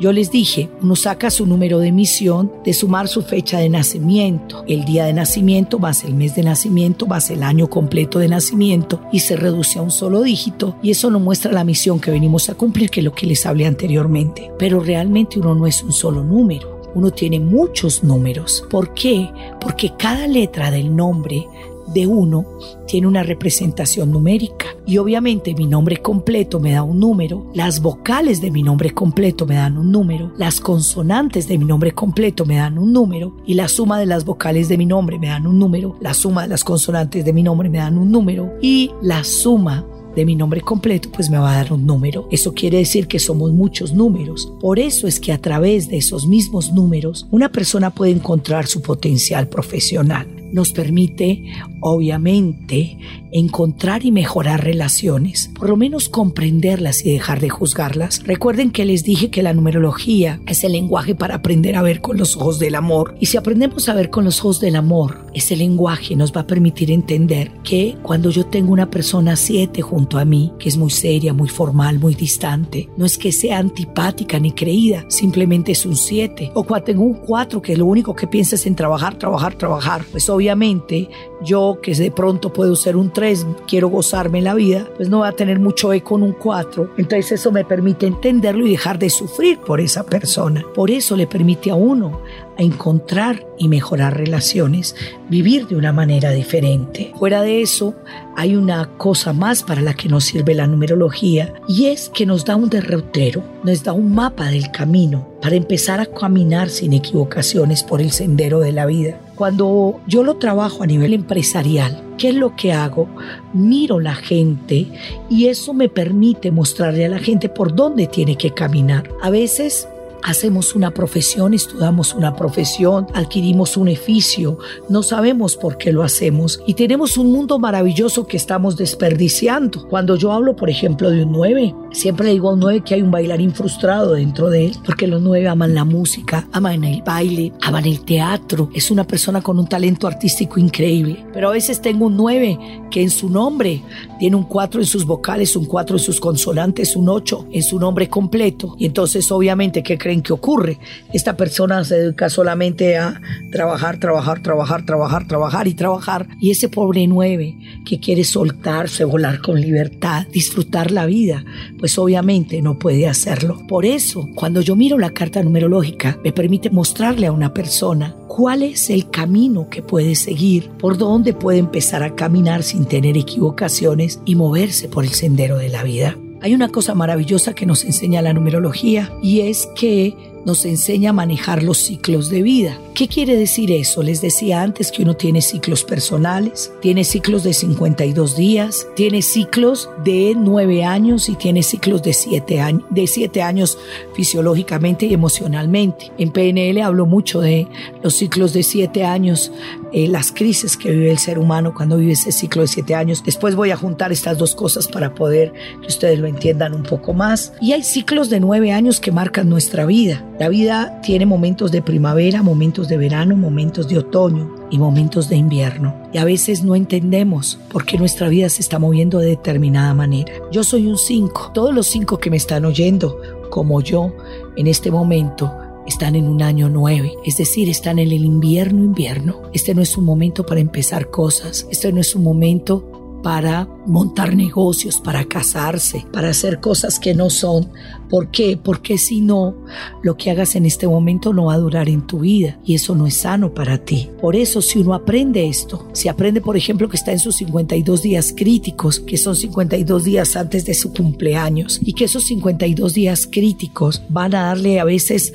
Yo 0.00 0.12
les 0.12 0.30
dije, 0.30 0.70
uno 0.80 0.96
saca 0.96 1.30
su 1.30 1.44
número 1.44 1.78
de 1.78 1.88
emisión 1.88 2.50
de 2.64 2.72
sumar 2.72 3.06
su 3.06 3.20
fecha 3.20 3.58
de 3.58 3.68
nacimiento, 3.68 4.64
el 4.66 4.86
día 4.86 5.04
de 5.04 5.12
nacimiento 5.12 5.78
más 5.78 6.04
el 6.04 6.14
mes 6.14 6.34
de 6.34 6.44
nacimiento 6.44 7.06
más 7.06 7.28
el 7.30 7.42
año 7.42 7.68
completo 7.68 8.18
de 8.18 8.28
nacimiento 8.28 9.02
y 9.12 9.20
se 9.20 9.36
reduce 9.36 9.78
a 9.78 9.82
un 9.82 9.90
solo 9.90 10.22
dígito 10.22 10.76
y 10.82 10.90
eso 10.90 11.10
nos 11.10 11.20
muestra 11.20 11.52
la 11.52 11.64
misión 11.64 12.00
que 12.00 12.10
venimos 12.10 12.48
a 12.48 12.54
cumplir, 12.54 12.88
que 12.88 13.00
es 13.00 13.04
lo 13.04 13.14
que 13.14 13.26
les 13.26 13.44
hablé 13.44 13.66
anteriormente. 13.66 14.50
Pero 14.58 14.80
realmente 14.80 15.38
uno 15.38 15.54
no 15.54 15.66
es 15.66 15.82
un 15.82 15.92
solo 15.92 16.24
número 16.24 16.81
uno 16.94 17.10
tiene 17.10 17.40
muchos 17.40 18.02
números. 18.02 18.64
¿Por 18.70 18.94
qué? 18.94 19.30
Porque 19.60 19.92
cada 19.98 20.26
letra 20.26 20.70
del 20.70 20.94
nombre 20.94 21.46
de 21.92 22.06
uno 22.06 22.46
tiene 22.86 23.06
una 23.06 23.22
representación 23.22 24.10
numérica. 24.10 24.66
Y 24.86 24.98
obviamente 24.98 25.54
mi 25.54 25.66
nombre 25.66 25.98
completo 25.98 26.60
me 26.60 26.72
da 26.72 26.82
un 26.82 26.98
número, 26.98 27.50
las 27.54 27.80
vocales 27.80 28.40
de 28.40 28.50
mi 28.50 28.62
nombre 28.62 28.90
completo 28.90 29.46
me 29.46 29.56
dan 29.56 29.78
un 29.78 29.90
número, 29.90 30.32
las 30.36 30.60
consonantes 30.60 31.48
de 31.48 31.58
mi 31.58 31.64
nombre 31.64 31.92
completo 31.92 32.44
me 32.44 32.56
dan 32.56 32.78
un 32.78 32.92
número 32.92 33.36
y 33.46 33.54
la 33.54 33.68
suma 33.68 33.98
de 33.98 34.06
las 34.06 34.24
vocales 34.24 34.68
de 34.68 34.78
mi 34.78 34.86
nombre 34.86 35.18
me 35.18 35.28
dan 35.28 35.46
un 35.46 35.58
número, 35.58 35.96
la 36.00 36.14
suma 36.14 36.42
de 36.42 36.48
las 36.48 36.64
consonantes 36.64 37.24
de 37.24 37.32
mi 37.32 37.42
nombre 37.42 37.68
me 37.68 37.78
dan 37.78 37.98
un 37.98 38.10
número 38.10 38.52
y 38.60 38.90
la 39.02 39.22
suma 39.24 39.86
de 40.14 40.24
mi 40.24 40.36
nombre 40.36 40.60
completo, 40.60 41.10
pues 41.12 41.30
me 41.30 41.38
va 41.38 41.52
a 41.52 41.56
dar 41.56 41.72
un 41.72 41.86
número. 41.86 42.28
Eso 42.30 42.54
quiere 42.54 42.78
decir 42.78 43.06
que 43.06 43.18
somos 43.18 43.52
muchos 43.52 43.92
números. 43.92 44.52
Por 44.60 44.78
eso 44.78 45.06
es 45.06 45.20
que 45.20 45.32
a 45.32 45.38
través 45.38 45.88
de 45.88 45.98
esos 45.98 46.26
mismos 46.26 46.72
números, 46.72 47.26
una 47.30 47.50
persona 47.50 47.90
puede 47.90 48.12
encontrar 48.12 48.66
su 48.66 48.82
potencial 48.82 49.48
profesional 49.48 50.41
nos 50.52 50.72
permite, 50.72 51.44
obviamente, 51.80 52.98
encontrar 53.32 54.04
y 54.04 54.12
mejorar 54.12 54.62
relaciones, 54.62 55.50
por 55.54 55.70
lo 55.70 55.76
menos 55.76 56.08
comprenderlas 56.08 57.04
y 57.04 57.12
dejar 57.12 57.40
de 57.40 57.48
juzgarlas. 57.48 58.22
Recuerden 58.24 58.70
que 58.70 58.84
les 58.84 59.04
dije 59.04 59.30
que 59.30 59.42
la 59.42 59.54
numerología 59.54 60.40
es 60.46 60.62
el 60.64 60.72
lenguaje 60.72 61.14
para 61.14 61.36
aprender 61.36 61.76
a 61.76 61.82
ver 61.82 62.00
con 62.00 62.18
los 62.18 62.36
ojos 62.36 62.58
del 62.58 62.74
amor. 62.74 63.16
Y 63.20 63.26
si 63.26 63.38
aprendemos 63.38 63.88
a 63.88 63.94
ver 63.94 64.10
con 64.10 64.24
los 64.24 64.40
ojos 64.40 64.60
del 64.60 64.76
amor, 64.76 65.26
ese 65.34 65.56
lenguaje 65.56 66.14
nos 66.14 66.34
va 66.34 66.42
a 66.42 66.46
permitir 66.46 66.90
entender 66.90 67.50
que 67.64 67.96
cuando 68.02 68.30
yo 68.30 68.44
tengo 68.46 68.72
una 68.72 68.90
persona 68.90 69.34
7 69.34 69.80
junto 69.80 70.18
a 70.18 70.24
mí, 70.24 70.52
que 70.58 70.68
es 70.68 70.76
muy 70.76 70.90
seria, 70.90 71.32
muy 71.32 71.48
formal, 71.48 71.98
muy 71.98 72.14
distante, 72.14 72.90
no 72.98 73.06
es 73.06 73.16
que 73.16 73.32
sea 73.32 73.58
antipática 73.58 74.38
ni 74.38 74.52
creída, 74.52 75.06
simplemente 75.08 75.72
es 75.72 75.86
un 75.86 75.96
7. 75.96 76.52
O 76.54 76.64
cuando 76.64 76.84
tengo 76.84 77.04
un 77.04 77.14
4 77.14 77.62
que 77.62 77.76
lo 77.76 77.86
único 77.86 78.14
que 78.14 78.26
piensa 78.26 78.56
es 78.56 78.66
en 78.66 78.76
trabajar, 78.76 79.18
trabajar, 79.18 79.54
trabajar, 79.54 80.04
pues 80.10 80.28
obviamente 80.28 80.41
obviamente 80.42 81.08
yo 81.40 81.78
que 81.80 81.94
de 81.94 82.10
pronto 82.10 82.52
puedo 82.52 82.74
ser 82.74 82.96
un 82.96 83.12
3, 83.12 83.46
quiero 83.68 83.88
gozarme 83.88 84.42
la 84.42 84.54
vida, 84.54 84.88
pues 84.96 85.08
no 85.08 85.20
va 85.20 85.28
a 85.28 85.32
tener 85.32 85.60
mucho 85.60 85.92
eco 85.92 86.16
en 86.16 86.24
un 86.24 86.32
4. 86.32 86.94
Entonces 86.96 87.32
eso 87.32 87.52
me 87.52 87.64
permite 87.64 88.06
entenderlo 88.06 88.66
y 88.66 88.72
dejar 88.72 88.98
de 88.98 89.08
sufrir 89.08 89.58
por 89.58 89.80
esa 89.80 90.04
persona. 90.04 90.64
Por 90.74 90.90
eso 90.90 91.16
le 91.16 91.28
permite 91.28 91.70
a 91.70 91.76
uno 91.76 92.20
a 92.58 92.62
encontrar 92.62 93.46
y 93.56 93.68
mejorar 93.68 94.16
relaciones, 94.16 94.96
vivir 95.28 95.68
de 95.68 95.76
una 95.76 95.92
manera 95.92 96.30
diferente. 96.32 97.12
Fuera 97.18 97.42
de 97.42 97.62
eso, 97.62 97.94
hay 98.36 98.56
una 98.56 98.96
cosa 98.96 99.32
más 99.32 99.62
para 99.62 99.80
la 99.80 99.94
que 99.94 100.08
nos 100.08 100.24
sirve 100.24 100.54
la 100.54 100.66
numerología 100.66 101.54
y 101.68 101.86
es 101.86 102.08
que 102.08 102.26
nos 102.26 102.44
da 102.44 102.56
un 102.56 102.68
derrotero, 102.68 103.42
nos 103.62 103.84
da 103.84 103.92
un 103.92 104.14
mapa 104.14 104.46
del 104.46 104.70
camino 104.70 105.28
para 105.40 105.56
empezar 105.56 106.00
a 106.00 106.06
caminar 106.06 106.68
sin 106.68 106.92
equivocaciones 106.92 107.82
por 107.82 108.00
el 108.00 108.10
sendero 108.10 108.60
de 108.60 108.72
la 108.72 108.86
vida. 108.86 109.20
Cuando 109.42 110.00
yo 110.06 110.22
lo 110.22 110.36
trabajo 110.36 110.84
a 110.84 110.86
nivel 110.86 111.12
empresarial, 111.12 112.00
¿qué 112.16 112.28
es 112.28 112.36
lo 112.36 112.54
que 112.54 112.72
hago? 112.72 113.08
Miro 113.52 113.98
la 113.98 114.14
gente 114.14 114.86
y 115.28 115.48
eso 115.48 115.74
me 115.74 115.88
permite 115.88 116.52
mostrarle 116.52 117.06
a 117.06 117.08
la 117.08 117.18
gente 117.18 117.48
por 117.48 117.74
dónde 117.74 118.06
tiene 118.06 118.36
que 118.36 118.54
caminar. 118.54 119.10
A 119.20 119.30
veces 119.30 119.88
hacemos 120.22 120.74
una 120.74 120.92
profesión, 120.92 121.54
estudiamos 121.54 122.14
una 122.14 122.34
profesión, 122.34 123.06
adquirimos 123.14 123.76
un 123.76 123.88
oficio, 123.88 124.58
no 124.88 125.02
sabemos 125.02 125.56
por 125.56 125.76
qué 125.76 125.92
lo 125.92 126.02
hacemos 126.02 126.60
y 126.66 126.74
tenemos 126.74 127.16
un 127.16 127.32
mundo 127.32 127.58
maravilloso 127.58 128.26
que 128.26 128.36
estamos 128.36 128.76
desperdiciando. 128.76 129.88
Cuando 129.88 130.16
yo 130.16 130.32
hablo, 130.32 130.56
por 130.56 130.70
ejemplo, 130.70 131.10
de 131.10 131.24
un 131.24 131.32
9, 131.32 131.74
siempre 131.92 132.30
digo 132.30 132.50
a 132.50 132.54
un 132.54 132.60
9 132.60 132.82
que 132.84 132.94
hay 132.94 133.02
un 133.02 133.10
bailarín 133.10 133.52
frustrado 133.52 134.12
dentro 134.12 134.50
de 134.50 134.66
él, 134.66 134.76
porque 134.84 135.06
los 135.06 135.20
9 135.20 135.48
aman 135.48 135.74
la 135.74 135.84
música, 135.84 136.48
aman 136.52 136.84
el 136.84 137.02
baile, 137.02 137.52
aman 137.62 137.86
el 137.86 138.00
teatro, 138.04 138.70
es 138.74 138.90
una 138.90 139.04
persona 139.04 139.40
con 139.40 139.58
un 139.58 139.66
talento 139.66 140.06
artístico 140.06 140.58
increíble. 140.58 141.24
Pero 141.32 141.48
a 141.48 141.52
veces 141.52 141.80
tengo 141.80 142.06
un 142.06 142.16
9 142.16 142.82
que 142.90 143.02
en 143.02 143.10
su 143.10 143.28
nombre 143.28 143.82
tiene 144.18 144.36
un 144.36 144.44
4 144.44 144.80
en 144.80 144.86
sus 144.86 145.04
vocales, 145.04 145.56
un 145.56 145.64
4 145.64 145.96
en 145.96 146.02
sus 146.02 146.20
consonantes, 146.20 146.96
un 146.96 147.08
8 147.08 147.46
en 147.50 147.62
su 147.62 147.78
nombre 147.78 148.08
completo. 148.08 148.76
Y 148.78 148.86
entonces 148.86 149.30
obviamente, 149.32 149.82
¿qué 149.82 149.98
creen? 150.12 150.22
en 150.22 150.22
qué 150.22 150.32
ocurre. 150.32 150.78
Esta 151.12 151.36
persona 151.36 151.84
se 151.84 151.96
dedica 151.96 152.28
solamente 152.28 152.96
a 152.96 153.20
trabajar, 153.50 153.98
trabajar, 153.98 154.42
trabajar, 154.42 154.84
trabajar, 154.84 155.26
trabajar 155.26 155.66
y 155.66 155.74
trabajar. 155.74 156.28
Y 156.40 156.50
ese 156.50 156.68
pobre 156.68 157.06
nueve 157.06 157.56
que 157.84 157.98
quiere 157.98 158.24
soltarse, 158.24 159.04
volar 159.04 159.40
con 159.40 159.60
libertad, 159.60 160.26
disfrutar 160.28 160.90
la 160.90 161.06
vida, 161.06 161.44
pues 161.78 161.98
obviamente 161.98 162.62
no 162.62 162.78
puede 162.78 163.08
hacerlo. 163.08 163.66
Por 163.66 163.84
eso, 163.84 164.28
cuando 164.34 164.60
yo 164.60 164.76
miro 164.76 164.98
la 164.98 165.10
carta 165.10 165.42
numerológica, 165.42 166.18
me 166.22 166.32
permite 166.32 166.70
mostrarle 166.70 167.26
a 167.26 167.32
una 167.32 167.52
persona 167.52 168.14
cuál 168.28 168.62
es 168.62 168.90
el 168.90 169.10
camino 169.10 169.68
que 169.68 169.82
puede 169.82 170.14
seguir, 170.14 170.70
por 170.78 170.96
dónde 170.96 171.34
puede 171.34 171.58
empezar 171.58 172.02
a 172.02 172.14
caminar 172.14 172.62
sin 172.62 172.86
tener 172.86 173.16
equivocaciones 173.16 174.20
y 174.24 174.36
moverse 174.36 174.88
por 174.88 175.04
el 175.04 175.10
sendero 175.10 175.58
de 175.58 175.68
la 175.68 175.82
vida. 175.82 176.16
Hay 176.42 176.54
una 176.54 176.70
cosa 176.70 176.94
maravillosa 176.94 177.54
que 177.54 177.66
nos 177.66 177.84
enseña 177.84 178.20
la 178.20 178.32
numerología 178.32 179.12
y 179.22 179.42
es 179.42 179.68
que 179.76 180.31
nos 180.44 180.64
enseña 180.64 181.10
a 181.10 181.12
manejar 181.12 181.62
los 181.62 181.78
ciclos 181.78 182.28
de 182.28 182.42
vida. 182.42 182.78
¿Qué 182.94 183.08
quiere 183.08 183.36
decir 183.36 183.72
eso? 183.72 184.02
Les 184.02 184.20
decía 184.20 184.62
antes 184.62 184.92
que 184.92 185.02
uno 185.02 185.14
tiene 185.14 185.40
ciclos 185.40 185.82
personales, 185.82 186.72
tiene 186.80 187.04
ciclos 187.04 187.42
de 187.42 187.54
52 187.54 188.36
días, 188.36 188.86
tiene 188.96 189.22
ciclos 189.22 189.88
de 190.04 190.34
9 190.36 190.84
años 190.84 191.28
y 191.28 191.36
tiene 191.36 191.62
ciclos 191.62 192.02
de 192.02 192.12
7 192.12 192.60
años, 192.60 192.84
de 192.90 193.06
7 193.06 193.42
años 193.42 193.78
fisiológicamente 194.14 195.06
y 195.06 195.14
emocionalmente. 195.14 196.12
En 196.18 196.30
PNL 196.30 196.82
hablo 196.82 197.06
mucho 197.06 197.40
de 197.40 197.66
los 198.02 198.14
ciclos 198.14 198.52
de 198.52 198.62
7 198.62 199.04
años, 199.04 199.52
eh, 199.92 200.06
las 200.08 200.32
crisis 200.32 200.76
que 200.76 200.90
vive 200.90 201.10
el 201.10 201.18
ser 201.18 201.38
humano 201.38 201.72
cuando 201.74 201.96
vive 201.96 202.12
ese 202.12 202.32
ciclo 202.32 202.62
de 202.62 202.68
7 202.68 202.94
años. 202.94 203.22
Después 203.24 203.54
voy 203.54 203.70
a 203.70 203.76
juntar 203.76 204.12
estas 204.12 204.38
dos 204.38 204.54
cosas 204.54 204.86
para 204.88 205.14
poder 205.14 205.52
que 205.80 205.86
ustedes 205.86 206.18
lo 206.18 206.26
entiendan 206.26 206.74
un 206.74 206.82
poco 206.82 207.14
más. 207.14 207.52
Y 207.60 207.72
hay 207.72 207.82
ciclos 207.82 208.28
de 208.28 208.40
9 208.40 208.72
años 208.72 209.00
que 209.00 209.12
marcan 209.12 209.48
nuestra 209.48 209.86
vida. 209.86 210.24
La 210.42 210.48
vida 210.48 211.00
tiene 211.02 211.24
momentos 211.24 211.70
de 211.70 211.82
primavera, 211.82 212.42
momentos 212.42 212.88
de 212.88 212.96
verano, 212.96 213.36
momentos 213.36 213.86
de 213.86 213.98
otoño 213.98 214.52
y 214.72 214.78
momentos 214.78 215.28
de 215.28 215.36
invierno. 215.36 215.94
Y 216.12 216.18
a 216.18 216.24
veces 216.24 216.64
no 216.64 216.74
entendemos 216.74 217.60
por 217.70 217.84
qué 217.84 217.96
nuestra 217.96 218.28
vida 218.28 218.48
se 218.48 218.60
está 218.60 218.80
moviendo 218.80 219.20
de 219.20 219.28
determinada 219.28 219.94
manera. 219.94 220.32
Yo 220.50 220.64
soy 220.64 220.88
un 220.88 220.98
5. 220.98 221.52
Todos 221.54 221.72
los 221.72 221.86
5 221.86 222.18
que 222.18 222.28
me 222.28 222.38
están 222.38 222.64
oyendo, 222.64 223.20
como 223.50 223.80
yo, 223.82 224.16
en 224.56 224.66
este 224.66 224.90
momento, 224.90 225.48
están 225.86 226.16
en 226.16 226.26
un 226.26 226.42
año 226.42 226.68
9, 226.68 227.12
es 227.24 227.36
decir, 227.36 227.68
están 227.68 228.00
en 228.00 228.10
el 228.10 228.24
invierno 228.24 228.82
invierno. 228.82 229.42
Este 229.52 229.74
no 229.76 229.82
es 229.82 229.96
un 229.96 230.04
momento 230.04 230.44
para 230.44 230.60
empezar 230.60 231.10
cosas, 231.10 231.68
este 231.70 231.92
no 231.92 232.00
es 232.00 232.16
un 232.16 232.24
momento 232.24 232.91
para 233.22 233.68
montar 233.86 234.34
negocios, 234.34 235.00
para 235.00 235.24
casarse, 235.24 236.06
para 236.12 236.30
hacer 236.30 236.60
cosas 236.60 236.98
que 236.98 237.14
no 237.14 237.30
son. 237.30 237.70
¿Por 238.10 238.30
qué? 238.30 238.58
Porque 238.62 238.98
si 238.98 239.20
no, 239.20 239.54
lo 240.02 240.16
que 240.16 240.30
hagas 240.30 240.54
en 240.54 240.66
este 240.66 240.86
momento 240.86 241.32
no 241.32 241.46
va 241.46 241.54
a 241.54 241.58
durar 241.58 241.88
en 241.88 242.06
tu 242.06 242.20
vida 242.20 242.58
y 242.64 242.74
eso 242.74 242.94
no 242.94 243.06
es 243.06 243.16
sano 243.18 243.54
para 243.54 243.78
ti. 243.78 244.10
Por 244.20 244.36
eso, 244.36 244.60
si 244.60 244.80
uno 244.80 244.94
aprende 244.94 245.48
esto, 245.48 245.88
si 245.92 246.08
aprende, 246.08 246.40
por 246.40 246.56
ejemplo, 246.56 246.88
que 246.88 246.96
está 246.96 247.12
en 247.12 247.18
sus 247.18 247.36
52 247.36 248.02
días 248.02 248.34
críticos, 248.36 249.00
que 249.00 249.16
son 249.16 249.34
52 249.34 250.04
días 250.04 250.36
antes 250.36 250.66
de 250.66 250.74
su 250.74 250.92
cumpleaños 250.92 251.80
y 251.82 251.94
que 251.94 252.04
esos 252.04 252.24
52 252.24 252.92
días 252.92 253.28
críticos 253.30 254.02
van 254.10 254.34
a 254.34 254.42
darle 254.48 254.80
a 254.80 254.84
veces 254.84 255.32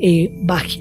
eh, 0.00 0.32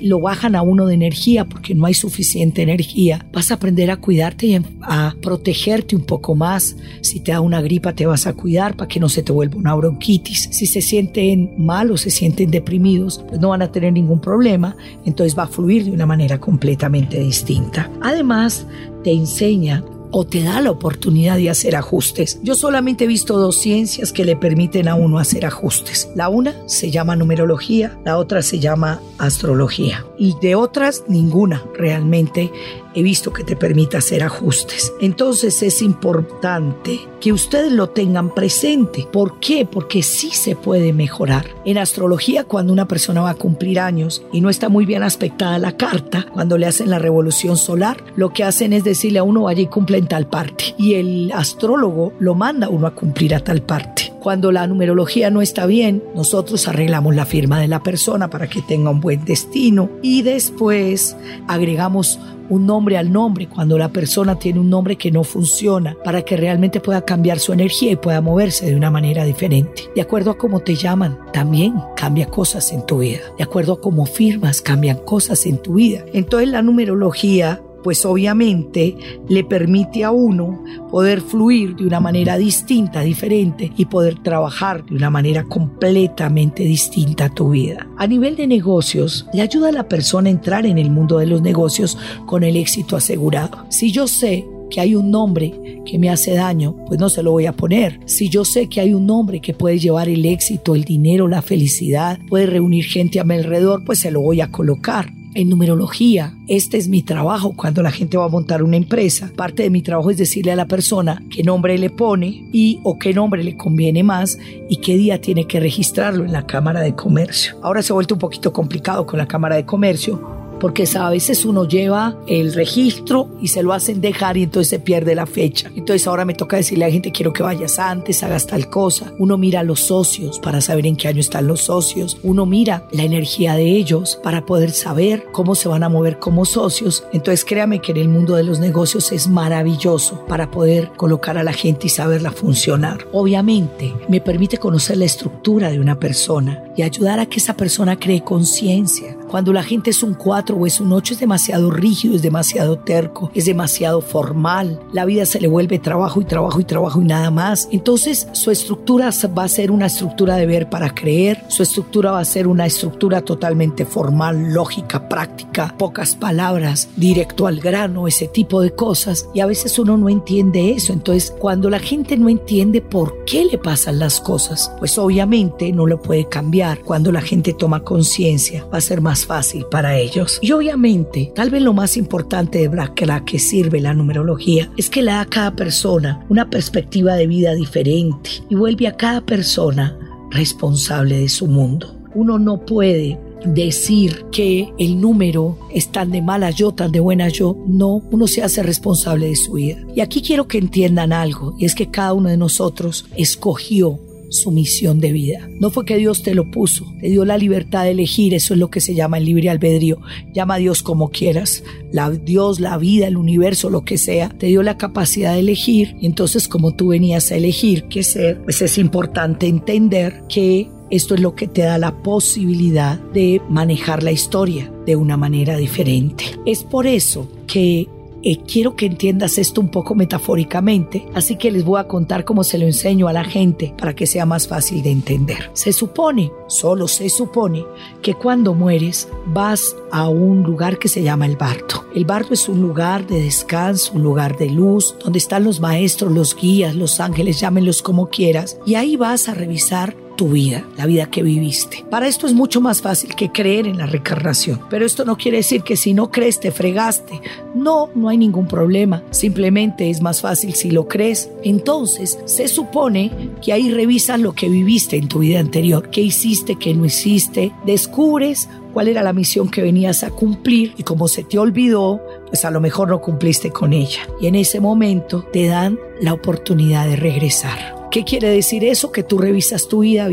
lo 0.01 0.19
bajan 0.19 0.55
a 0.55 0.61
uno 0.61 0.85
de 0.87 0.93
energía 0.93 1.45
porque 1.45 1.75
no 1.75 1.85
hay 1.85 1.93
suficiente 1.93 2.61
energía. 2.61 3.25
Vas 3.33 3.51
a 3.51 3.55
aprender 3.55 3.91
a 3.91 3.97
cuidarte 3.97 4.45
y 4.47 4.59
a 4.81 5.15
protegerte 5.21 5.95
un 5.95 6.03
poco 6.03 6.35
más. 6.35 6.75
Si 7.01 7.19
te 7.19 7.31
da 7.31 7.41
una 7.41 7.61
gripa, 7.61 7.93
te 7.93 8.05
vas 8.05 8.27
a 8.27 8.33
cuidar 8.33 8.75
para 8.75 8.87
que 8.87 8.99
no 8.99 9.09
se 9.09 9.23
te 9.23 9.31
vuelva 9.31 9.57
una 9.57 9.75
bronquitis. 9.75 10.49
Si 10.51 10.65
se 10.65 10.81
sienten 10.81 11.53
mal 11.57 11.91
o 11.91 11.97
se 11.97 12.09
sienten 12.09 12.49
deprimidos, 12.49 13.23
pues 13.27 13.39
no 13.39 13.49
van 13.49 13.61
a 13.61 13.71
tener 13.71 13.93
ningún 13.93 14.21
problema. 14.21 14.75
Entonces 15.05 15.37
va 15.37 15.43
a 15.43 15.47
fluir 15.47 15.85
de 15.85 15.91
una 15.91 16.05
manera 16.05 16.39
completamente 16.39 17.19
distinta. 17.19 17.89
Además, 18.01 18.65
te 19.03 19.11
enseña 19.11 19.83
o 20.11 20.25
te 20.25 20.43
da 20.43 20.61
la 20.61 20.71
oportunidad 20.71 21.37
de 21.37 21.49
hacer 21.49 21.75
ajustes. 21.75 22.39
Yo 22.43 22.55
solamente 22.55 23.03
he 23.03 23.07
visto 23.07 23.37
dos 23.37 23.57
ciencias 23.57 24.11
que 24.11 24.25
le 24.25 24.35
permiten 24.35 24.87
a 24.87 24.95
uno 24.95 25.19
hacer 25.19 25.45
ajustes. 25.45 26.09
La 26.15 26.29
una 26.29 26.55
se 26.67 26.91
llama 26.91 27.15
numerología, 27.15 27.99
la 28.05 28.17
otra 28.17 28.41
se 28.41 28.59
llama 28.59 29.01
astrología. 29.17 30.05
Y 30.17 30.35
de 30.41 30.55
otras, 30.55 31.03
ninguna 31.07 31.63
realmente 31.77 32.51
he 32.93 33.03
visto 33.03 33.33
que 33.33 33.43
te 33.43 33.55
permita 33.55 33.99
hacer 33.99 34.23
ajustes. 34.23 34.93
Entonces 35.01 35.61
es 35.63 35.81
importante 35.81 36.99
que 37.19 37.33
ustedes 37.33 37.71
lo 37.71 37.89
tengan 37.89 38.33
presente. 38.33 39.07
¿Por 39.11 39.39
qué? 39.39 39.65
Porque 39.65 40.03
sí 40.03 40.31
se 40.31 40.55
puede 40.55 40.93
mejorar. 40.93 41.47
En 41.65 41.77
astrología, 41.77 42.43
cuando 42.45 42.73
una 42.73 42.87
persona 42.87 43.21
va 43.21 43.31
a 43.31 43.35
cumplir 43.35 43.79
años 43.79 44.23
y 44.31 44.41
no 44.41 44.49
está 44.49 44.69
muy 44.69 44.85
bien 44.85 45.03
aspectada 45.03 45.59
la 45.59 45.77
carta, 45.77 46.27
cuando 46.31 46.57
le 46.57 46.65
hacen 46.65 46.89
la 46.89 46.99
revolución 46.99 47.57
solar, 47.57 48.03
lo 48.15 48.31
que 48.31 48.43
hacen 48.43 48.73
es 48.73 48.83
decirle 48.83 49.19
a 49.19 49.23
uno 49.23 49.43
vaya 49.43 49.61
y 49.61 49.67
cumple 49.67 49.97
en 49.97 50.07
tal 50.07 50.27
parte. 50.27 50.75
Y 50.77 50.95
el 50.95 51.31
astrólogo 51.33 52.13
lo 52.19 52.35
manda 52.35 52.67
a 52.67 52.69
uno 52.69 52.87
a 52.87 52.95
cumplir 52.95 53.35
a 53.35 53.39
tal 53.39 53.61
parte. 53.61 54.13
Cuando 54.19 54.51
la 54.51 54.67
numerología 54.67 55.29
no 55.29 55.41
está 55.41 55.65
bien, 55.65 56.03
nosotros 56.13 56.67
arreglamos 56.67 57.15
la 57.15 57.25
firma 57.25 57.61
de 57.61 57.67
la 57.67 57.81
persona 57.81 58.29
para 58.29 58.47
que 58.47 58.61
tenga 58.61 58.89
un 58.89 58.99
buen 58.99 59.23
destino 59.23 59.89
y 60.01 60.21
después 60.23 61.15
agregamos 61.47 62.19
un 62.49 62.65
nombre 62.65 62.97
al 62.97 63.11
nombre 63.11 63.47
cuando 63.47 63.77
la 63.77 63.89
persona 63.89 64.37
tiene 64.37 64.59
un 64.59 64.69
nombre 64.69 64.97
que 64.97 65.11
no 65.11 65.23
funciona 65.23 65.95
para 66.03 66.23
que 66.23 66.35
realmente 66.35 66.81
pueda 66.81 67.05
cambiar 67.05 67.39
su 67.39 67.53
energía 67.53 67.91
y 67.91 67.95
pueda 67.95 68.21
moverse 68.21 68.65
de 68.65 68.75
una 68.75 68.91
manera 68.91 69.23
diferente. 69.23 69.83
De 69.95 70.01
acuerdo 70.01 70.31
a 70.31 70.37
cómo 70.37 70.59
te 70.59 70.75
llaman, 70.75 71.17
también 71.31 71.75
cambia 71.95 72.25
cosas 72.25 72.73
en 72.73 72.85
tu 72.85 72.99
vida. 72.99 73.19
De 73.37 73.43
acuerdo 73.43 73.73
a 73.73 73.81
cómo 73.81 74.05
firmas, 74.05 74.61
cambian 74.61 74.97
cosas 74.97 75.45
en 75.45 75.59
tu 75.59 75.75
vida. 75.75 76.03
Entonces 76.13 76.49
la 76.49 76.61
numerología 76.61 77.61
pues 77.83 78.05
obviamente 78.05 78.95
le 79.27 79.43
permite 79.43 80.03
a 80.03 80.11
uno 80.11 80.63
poder 80.89 81.21
fluir 81.21 81.75
de 81.75 81.85
una 81.85 81.99
manera 81.99 82.37
distinta, 82.37 83.01
diferente 83.01 83.71
y 83.77 83.85
poder 83.85 84.21
trabajar 84.21 84.85
de 84.85 84.95
una 84.95 85.09
manera 85.09 85.43
completamente 85.43 86.63
distinta 86.63 87.25
a 87.25 87.33
tu 87.33 87.51
vida. 87.51 87.87
A 87.97 88.07
nivel 88.07 88.35
de 88.35 88.47
negocios, 88.47 89.27
le 89.33 89.41
ayuda 89.41 89.69
a 89.69 89.73
la 89.73 89.87
persona 89.87 90.29
a 90.29 90.31
entrar 90.31 90.65
en 90.65 90.77
el 90.77 90.89
mundo 90.89 91.19
de 91.19 91.27
los 91.27 91.41
negocios 91.41 91.97
con 92.25 92.43
el 92.43 92.55
éxito 92.55 92.95
asegurado. 92.95 93.65
Si 93.69 93.91
yo 93.91 94.07
sé 94.07 94.45
que 94.69 94.81
hay 94.81 94.95
un 94.95 95.11
nombre 95.11 95.81
que 95.85 95.97
me 95.97 96.09
hace 96.09 96.33
daño, 96.33 96.75
pues 96.87 96.99
no 96.99 97.09
se 97.09 97.23
lo 97.23 97.31
voy 97.31 97.47
a 97.47 97.53
poner. 97.53 97.99
Si 98.05 98.29
yo 98.29 98.45
sé 98.45 98.67
que 98.67 98.81
hay 98.81 98.93
un 98.93 99.05
nombre 99.05 99.41
que 99.41 99.53
puede 99.53 99.79
llevar 99.79 100.09
el 100.09 100.25
éxito, 100.25 100.75
el 100.75 100.83
dinero, 100.83 101.27
la 101.27 101.41
felicidad, 101.41 102.19
puede 102.27 102.45
reunir 102.45 102.85
gente 102.85 103.19
a 103.19 103.23
mi 103.23 103.35
alrededor, 103.35 103.83
pues 103.83 103.99
se 103.99 104.11
lo 104.11 104.21
voy 104.21 104.41
a 104.41 104.51
colocar 104.51 105.18
en 105.33 105.49
numerología. 105.49 106.35
Este 106.47 106.77
es 106.77 106.87
mi 106.87 107.03
trabajo 107.03 107.53
cuando 107.55 107.81
la 107.81 107.91
gente 107.91 108.17
va 108.17 108.25
a 108.25 108.29
montar 108.29 108.63
una 108.63 108.77
empresa. 108.77 109.31
Parte 109.35 109.63
de 109.63 109.69
mi 109.69 109.81
trabajo 109.81 110.11
es 110.11 110.17
decirle 110.17 110.51
a 110.51 110.55
la 110.55 110.67
persona 110.67 111.23
qué 111.29 111.43
nombre 111.43 111.77
le 111.77 111.89
pone 111.89 112.45
y 112.51 112.79
o 112.83 112.97
qué 112.97 113.13
nombre 113.13 113.43
le 113.43 113.57
conviene 113.57 114.03
más 114.03 114.37
y 114.69 114.77
qué 114.77 114.97
día 114.97 115.21
tiene 115.21 115.45
que 115.45 115.59
registrarlo 115.59 116.25
en 116.25 116.31
la 116.31 116.45
Cámara 116.45 116.81
de 116.81 116.95
Comercio. 116.95 117.57
Ahora 117.61 117.81
se 117.81 117.93
ha 117.93 117.95
vuelto 117.95 118.15
un 118.15 118.19
poquito 118.19 118.53
complicado 118.53 119.05
con 119.05 119.17
la 119.17 119.27
Cámara 119.27 119.55
de 119.55 119.65
Comercio 119.65 120.38
porque 120.59 120.87
a 120.95 121.09
veces 121.09 121.45
uno 121.45 121.67
lleva 121.67 122.15
el 122.27 122.53
registro 122.53 123.29
y 123.41 123.47
se 123.47 123.63
lo 123.63 123.73
hacen 123.73 124.01
dejar 124.01 124.37
y 124.37 124.43
entonces 124.43 124.69
se 124.69 124.79
pierde 124.79 125.15
la 125.15 125.25
fecha. 125.25 125.71
Entonces 125.75 126.07
ahora 126.07 126.25
me 126.25 126.33
toca 126.33 126.57
decirle 126.57 126.85
a 126.85 126.87
la 126.87 126.93
gente 126.93 127.11
quiero 127.11 127.33
que 127.33 127.43
vayas 127.43 127.79
antes, 127.79 128.23
hagas 128.23 128.47
tal 128.47 128.69
cosa. 128.69 129.13
Uno 129.17 129.37
mira 129.37 129.63
los 129.63 129.81
socios 129.81 130.39
para 130.39 130.61
saber 130.61 130.85
en 130.85 130.95
qué 130.95 131.07
año 131.07 131.19
están 131.19 131.47
los 131.47 131.61
socios. 131.61 132.17
Uno 132.23 132.45
mira 132.45 132.87
la 132.91 133.03
energía 133.03 133.55
de 133.55 133.71
ellos 133.71 134.19
para 134.23 134.45
poder 134.45 134.71
saber 134.71 135.25
cómo 135.31 135.55
se 135.55 135.69
van 135.69 135.83
a 135.83 135.89
mover 135.89 136.19
como 136.19 136.45
socios. 136.45 137.03
Entonces 137.13 137.45
créame 137.45 137.79
que 137.79 137.91
en 137.91 137.97
el 137.97 138.09
mundo 138.09 138.35
de 138.35 138.43
los 138.43 138.59
negocios 138.59 139.11
es 139.11 139.27
maravilloso 139.27 140.25
para 140.27 140.51
poder 140.51 140.91
colocar 140.97 141.37
a 141.37 141.43
la 141.43 141.53
gente 141.53 141.87
y 141.87 141.89
saberla 141.89 142.31
funcionar. 142.31 143.07
Obviamente 143.11 143.93
me 144.07 144.21
permite 144.21 144.57
conocer 144.57 144.97
la 144.97 145.05
estructura 145.05 145.71
de 145.71 145.79
una 145.79 145.99
persona 145.99 146.63
y 146.75 146.81
ayudar 146.81 147.19
a 147.19 147.25
que 147.25 147.37
esa 147.37 147.55
persona 147.55 147.97
cree 147.97 148.21
conciencia. 148.21 149.15
Cuando 149.29 149.53
la 149.53 149.61
gente 149.61 149.91
es 149.91 150.01
un 150.01 150.15
4 150.15 150.57
o 150.57 150.65
es 150.65 150.79
un 150.79 150.91
8 150.91 151.13
es 151.13 151.19
demasiado 151.19 151.69
rígido, 151.69 152.15
es 152.15 152.23
demasiado 152.23 152.79
terco, 152.79 153.29
es 153.35 153.45
demasiado 153.45 154.01
formal. 154.01 154.79
La 154.91 155.05
vida 155.05 155.23
se 155.27 155.39
le 155.39 155.47
vuelve 155.47 155.77
trabajo 155.77 156.19
y 156.19 156.25
trabajo 156.25 156.59
y 156.59 156.63
trabajo 156.63 156.99
y 156.99 157.05
nada 157.05 157.29
más. 157.29 157.69
Entonces 157.71 158.27
su 158.31 158.49
estructura 158.49 159.11
va 159.37 159.43
a 159.43 159.47
ser 159.47 159.69
una 159.69 159.85
estructura 159.85 160.35
de 160.35 160.47
ver 160.47 160.67
para 160.67 160.95
creer, 160.95 161.43
su 161.47 161.61
estructura 161.61 162.09
va 162.09 162.21
a 162.21 162.25
ser 162.25 162.47
una 162.47 162.65
estructura 162.65 163.21
totalmente 163.21 163.85
formal, 163.85 164.51
lógica, 164.51 165.07
práctica, 165.07 165.75
pocas 165.77 166.15
palabras, 166.15 166.89
directo 166.95 167.45
al 167.45 167.59
grano, 167.59 168.07
ese 168.07 168.27
tipo 168.27 168.61
de 168.61 168.71
cosas. 168.71 169.29
Y 169.35 169.41
a 169.41 169.45
veces 169.45 169.77
uno 169.77 169.95
no 169.95 170.09
entiende 170.09 170.71
eso. 170.71 170.91
Entonces 170.91 171.35
cuando 171.37 171.69
la 171.69 171.79
gente 171.79 172.17
no 172.17 172.29
entiende 172.29 172.81
por 172.81 173.25
qué 173.25 173.45
le 173.45 173.59
pasan 173.59 173.99
las 173.99 174.19
cosas, 174.19 174.71
pues 174.79 174.97
obviamente 174.97 175.71
no 175.71 175.85
lo 175.85 176.01
puede 176.01 176.27
cambiar. 176.27 176.79
Cuando 176.81 177.11
la 177.11 177.21
gente 177.21 177.53
toma 177.53 177.83
conciencia 177.83 178.65
va 178.73 178.79
a 178.79 178.81
ser 178.81 179.01
más 179.01 179.18
fácil 179.25 179.65
para 179.69 179.97
ellos. 179.97 180.39
Y 180.41 180.51
obviamente, 180.51 181.31
tal 181.35 181.49
vez 181.49 181.61
lo 181.61 181.73
más 181.73 181.97
importante 181.97 182.67
de 182.67 183.05
la 183.05 183.25
que 183.25 183.39
sirve 183.39 183.79
la 183.79 183.93
numerología 183.93 184.71
es 184.77 184.89
que 184.89 185.01
le 185.01 185.11
da 185.11 185.21
a 185.21 185.25
cada 185.25 185.55
persona 185.55 186.25
una 186.29 186.49
perspectiva 186.49 187.15
de 187.15 187.27
vida 187.27 187.53
diferente 187.53 188.29
y 188.49 188.55
vuelve 188.55 188.87
a 188.87 188.97
cada 188.97 189.21
persona 189.21 189.97
responsable 190.31 191.19
de 191.19 191.29
su 191.29 191.47
mundo. 191.47 191.95
Uno 192.13 192.39
no 192.39 192.65
puede 192.65 193.19
decir 193.45 194.25
que 194.31 194.73
el 194.77 194.99
número 194.99 195.57
es 195.73 195.91
tan 195.91 196.11
de 196.11 196.21
mala 196.21 196.51
yo, 196.51 196.71
tan 196.73 196.91
de 196.91 196.99
buena 196.99 197.29
yo. 197.29 197.57
No, 197.67 198.01
uno 198.11 198.27
se 198.27 198.43
hace 198.43 198.63
responsable 198.63 199.27
de 199.27 199.35
su 199.35 199.53
vida. 199.53 199.77
Y 199.95 200.01
aquí 200.01 200.21
quiero 200.21 200.47
que 200.47 200.57
entiendan 200.57 201.13
algo, 201.13 201.55
y 201.57 201.65
es 201.65 201.75
que 201.75 201.89
cada 201.89 202.13
uno 202.13 202.29
de 202.29 202.37
nosotros 202.37 203.05
escogió 203.15 203.99
su 204.29 204.51
misión 204.51 204.99
de 204.99 205.11
vida. 205.11 205.49
No 205.59 205.69
fue 205.69 205.85
que 205.85 205.97
Dios 205.97 206.23
te 206.23 206.35
lo 206.35 206.49
puso, 206.49 206.93
te 206.99 207.09
dio 207.09 207.25
la 207.25 207.37
libertad 207.37 207.83
de 207.83 207.91
elegir, 207.91 208.33
eso 208.33 208.53
es 208.53 208.59
lo 208.59 208.69
que 208.69 208.79
se 208.79 208.95
llama 208.95 209.17
el 209.17 209.25
libre 209.25 209.49
albedrío. 209.49 209.99
Llama 210.33 210.55
a 210.55 210.57
Dios 210.57 210.83
como 210.83 211.09
quieras, 211.09 211.63
la, 211.91 212.09
Dios, 212.09 212.59
la 212.59 212.77
vida, 212.77 213.07
el 213.07 213.17
universo, 213.17 213.69
lo 213.69 213.83
que 213.83 213.97
sea, 213.97 214.29
te 214.29 214.47
dio 214.47 214.63
la 214.63 214.77
capacidad 214.77 215.33
de 215.33 215.39
elegir. 215.39 215.95
Entonces 216.01 216.47
como 216.47 216.73
tú 216.75 216.89
venías 216.89 217.31
a 217.31 217.35
elegir 217.35 217.85
qué 217.85 218.03
ser, 218.03 218.41
pues 218.43 218.61
es 218.61 218.77
importante 218.77 219.47
entender 219.47 220.23
que 220.29 220.69
esto 220.89 221.13
es 221.13 221.21
lo 221.21 221.35
que 221.35 221.47
te 221.47 221.61
da 221.61 221.77
la 221.77 222.01
posibilidad 222.01 222.99
de 222.99 223.41
manejar 223.49 224.01
la 224.03 224.11
historia 224.11 224.71
de 224.85 224.95
una 224.95 225.17
manera 225.17 225.57
diferente. 225.57 226.25
Es 226.45 226.63
por 226.63 226.87
eso 226.87 227.29
que 227.45 227.87
eh, 228.23 228.37
quiero 228.45 228.75
que 228.75 228.85
entiendas 228.85 229.37
esto 229.37 229.61
un 229.61 229.69
poco 229.69 229.95
metafóricamente, 229.95 231.05
así 231.13 231.35
que 231.35 231.51
les 231.51 231.63
voy 231.63 231.79
a 231.79 231.87
contar 231.87 232.25
cómo 232.25 232.43
se 232.43 232.57
lo 232.57 232.65
enseño 232.65 233.07
a 233.07 233.13
la 233.13 233.23
gente 233.23 233.73
para 233.77 233.95
que 233.95 234.07
sea 234.07 234.25
más 234.25 234.47
fácil 234.47 234.83
de 234.83 234.91
entender. 234.91 235.49
Se 235.53 235.73
supone, 235.73 236.31
solo 236.47 236.87
se 236.87 237.09
supone, 237.09 237.65
que 238.01 238.13
cuando 238.13 238.53
mueres 238.53 239.07
vas 239.27 239.75
a 239.91 240.09
un 240.09 240.43
lugar 240.43 240.79
que 240.79 240.87
se 240.87 241.03
llama 241.03 241.25
el 241.25 241.37
bardo. 241.37 241.85
El 241.95 242.05
bardo 242.05 242.33
es 242.33 242.49
un 242.49 242.61
lugar 242.61 243.07
de 243.07 243.21
descanso, 243.21 243.93
un 243.95 244.03
lugar 244.03 244.37
de 244.37 244.49
luz, 244.49 244.95
donde 245.03 245.19
están 245.19 245.43
los 245.43 245.59
maestros, 245.59 246.11
los 246.11 246.35
guías, 246.35 246.75
los 246.75 246.99
ángeles, 246.99 247.39
llámenlos 247.39 247.81
como 247.81 248.09
quieras, 248.09 248.59
y 248.65 248.75
ahí 248.75 248.95
vas 248.97 249.29
a 249.29 249.33
revisar 249.33 249.95
tu 250.19 250.27
vida, 250.27 250.65
la 250.75 250.85
vida 250.85 251.05
que 251.05 251.23
viviste. 251.23 251.85
Para 251.89 252.05
esto 252.05 252.27
es 252.27 252.33
mucho 252.33 252.59
más 252.59 252.81
fácil 252.81 253.15
que 253.15 253.31
creer 253.31 253.67
en 253.67 253.77
la 253.77 253.85
reencarnación. 253.85 254.59
Pero 254.69 254.85
esto 254.85 255.05
no 255.05 255.15
quiere 255.15 255.37
decir 255.37 255.63
que 255.63 255.77
si 255.77 255.93
no 255.93 256.11
crees 256.11 256.41
te 256.41 256.51
fregaste. 256.51 257.21
No, 257.55 257.89
no 257.95 258.09
hay 258.09 258.17
ningún 258.17 258.45
problema. 258.45 259.01
Simplemente 259.11 259.89
es 259.89 260.01
más 260.01 260.19
fácil 260.19 260.55
si 260.55 260.71
lo 260.71 260.89
crees. 260.89 261.29
Entonces 261.41 262.19
se 262.25 262.49
supone 262.49 263.29
que 263.41 263.53
ahí 263.53 263.71
revisas 263.71 264.19
lo 264.19 264.33
que 264.33 264.49
viviste 264.49 264.97
en 264.97 265.07
tu 265.07 265.19
vida 265.19 265.39
anterior. 265.39 265.89
¿Qué 265.89 266.01
hiciste? 266.01 266.57
¿Qué 266.57 266.73
no 266.73 266.83
hiciste? 266.83 267.53
Descubres 267.65 268.49
cuál 268.73 268.89
era 268.89 269.01
la 269.03 269.13
misión 269.13 269.49
que 269.49 269.61
venías 269.61 270.03
a 270.03 270.09
cumplir 270.09 270.73
y 270.75 270.83
como 270.83 271.07
se 271.07 271.23
te 271.23 271.39
olvidó, 271.39 272.01
pues 272.27 272.43
a 272.43 272.51
lo 272.51 272.59
mejor 272.59 272.89
no 272.89 272.99
cumpliste 272.99 273.51
con 273.51 273.71
ella. 273.71 274.01
Y 274.19 274.27
en 274.27 274.35
ese 274.35 274.59
momento 274.59 275.25
te 275.31 275.47
dan 275.47 275.79
la 276.01 276.11
oportunidad 276.11 276.89
de 276.89 276.97
regresar. 276.97 277.78
¿Qué 277.91 278.03
quiere 278.03 278.29
decir 278.29 278.63
eso? 278.63 278.91
Que 278.91 279.01
tú 279.01 279.17
revisas 279.17 279.67
tu 279.67 279.79
vida, 279.79 280.07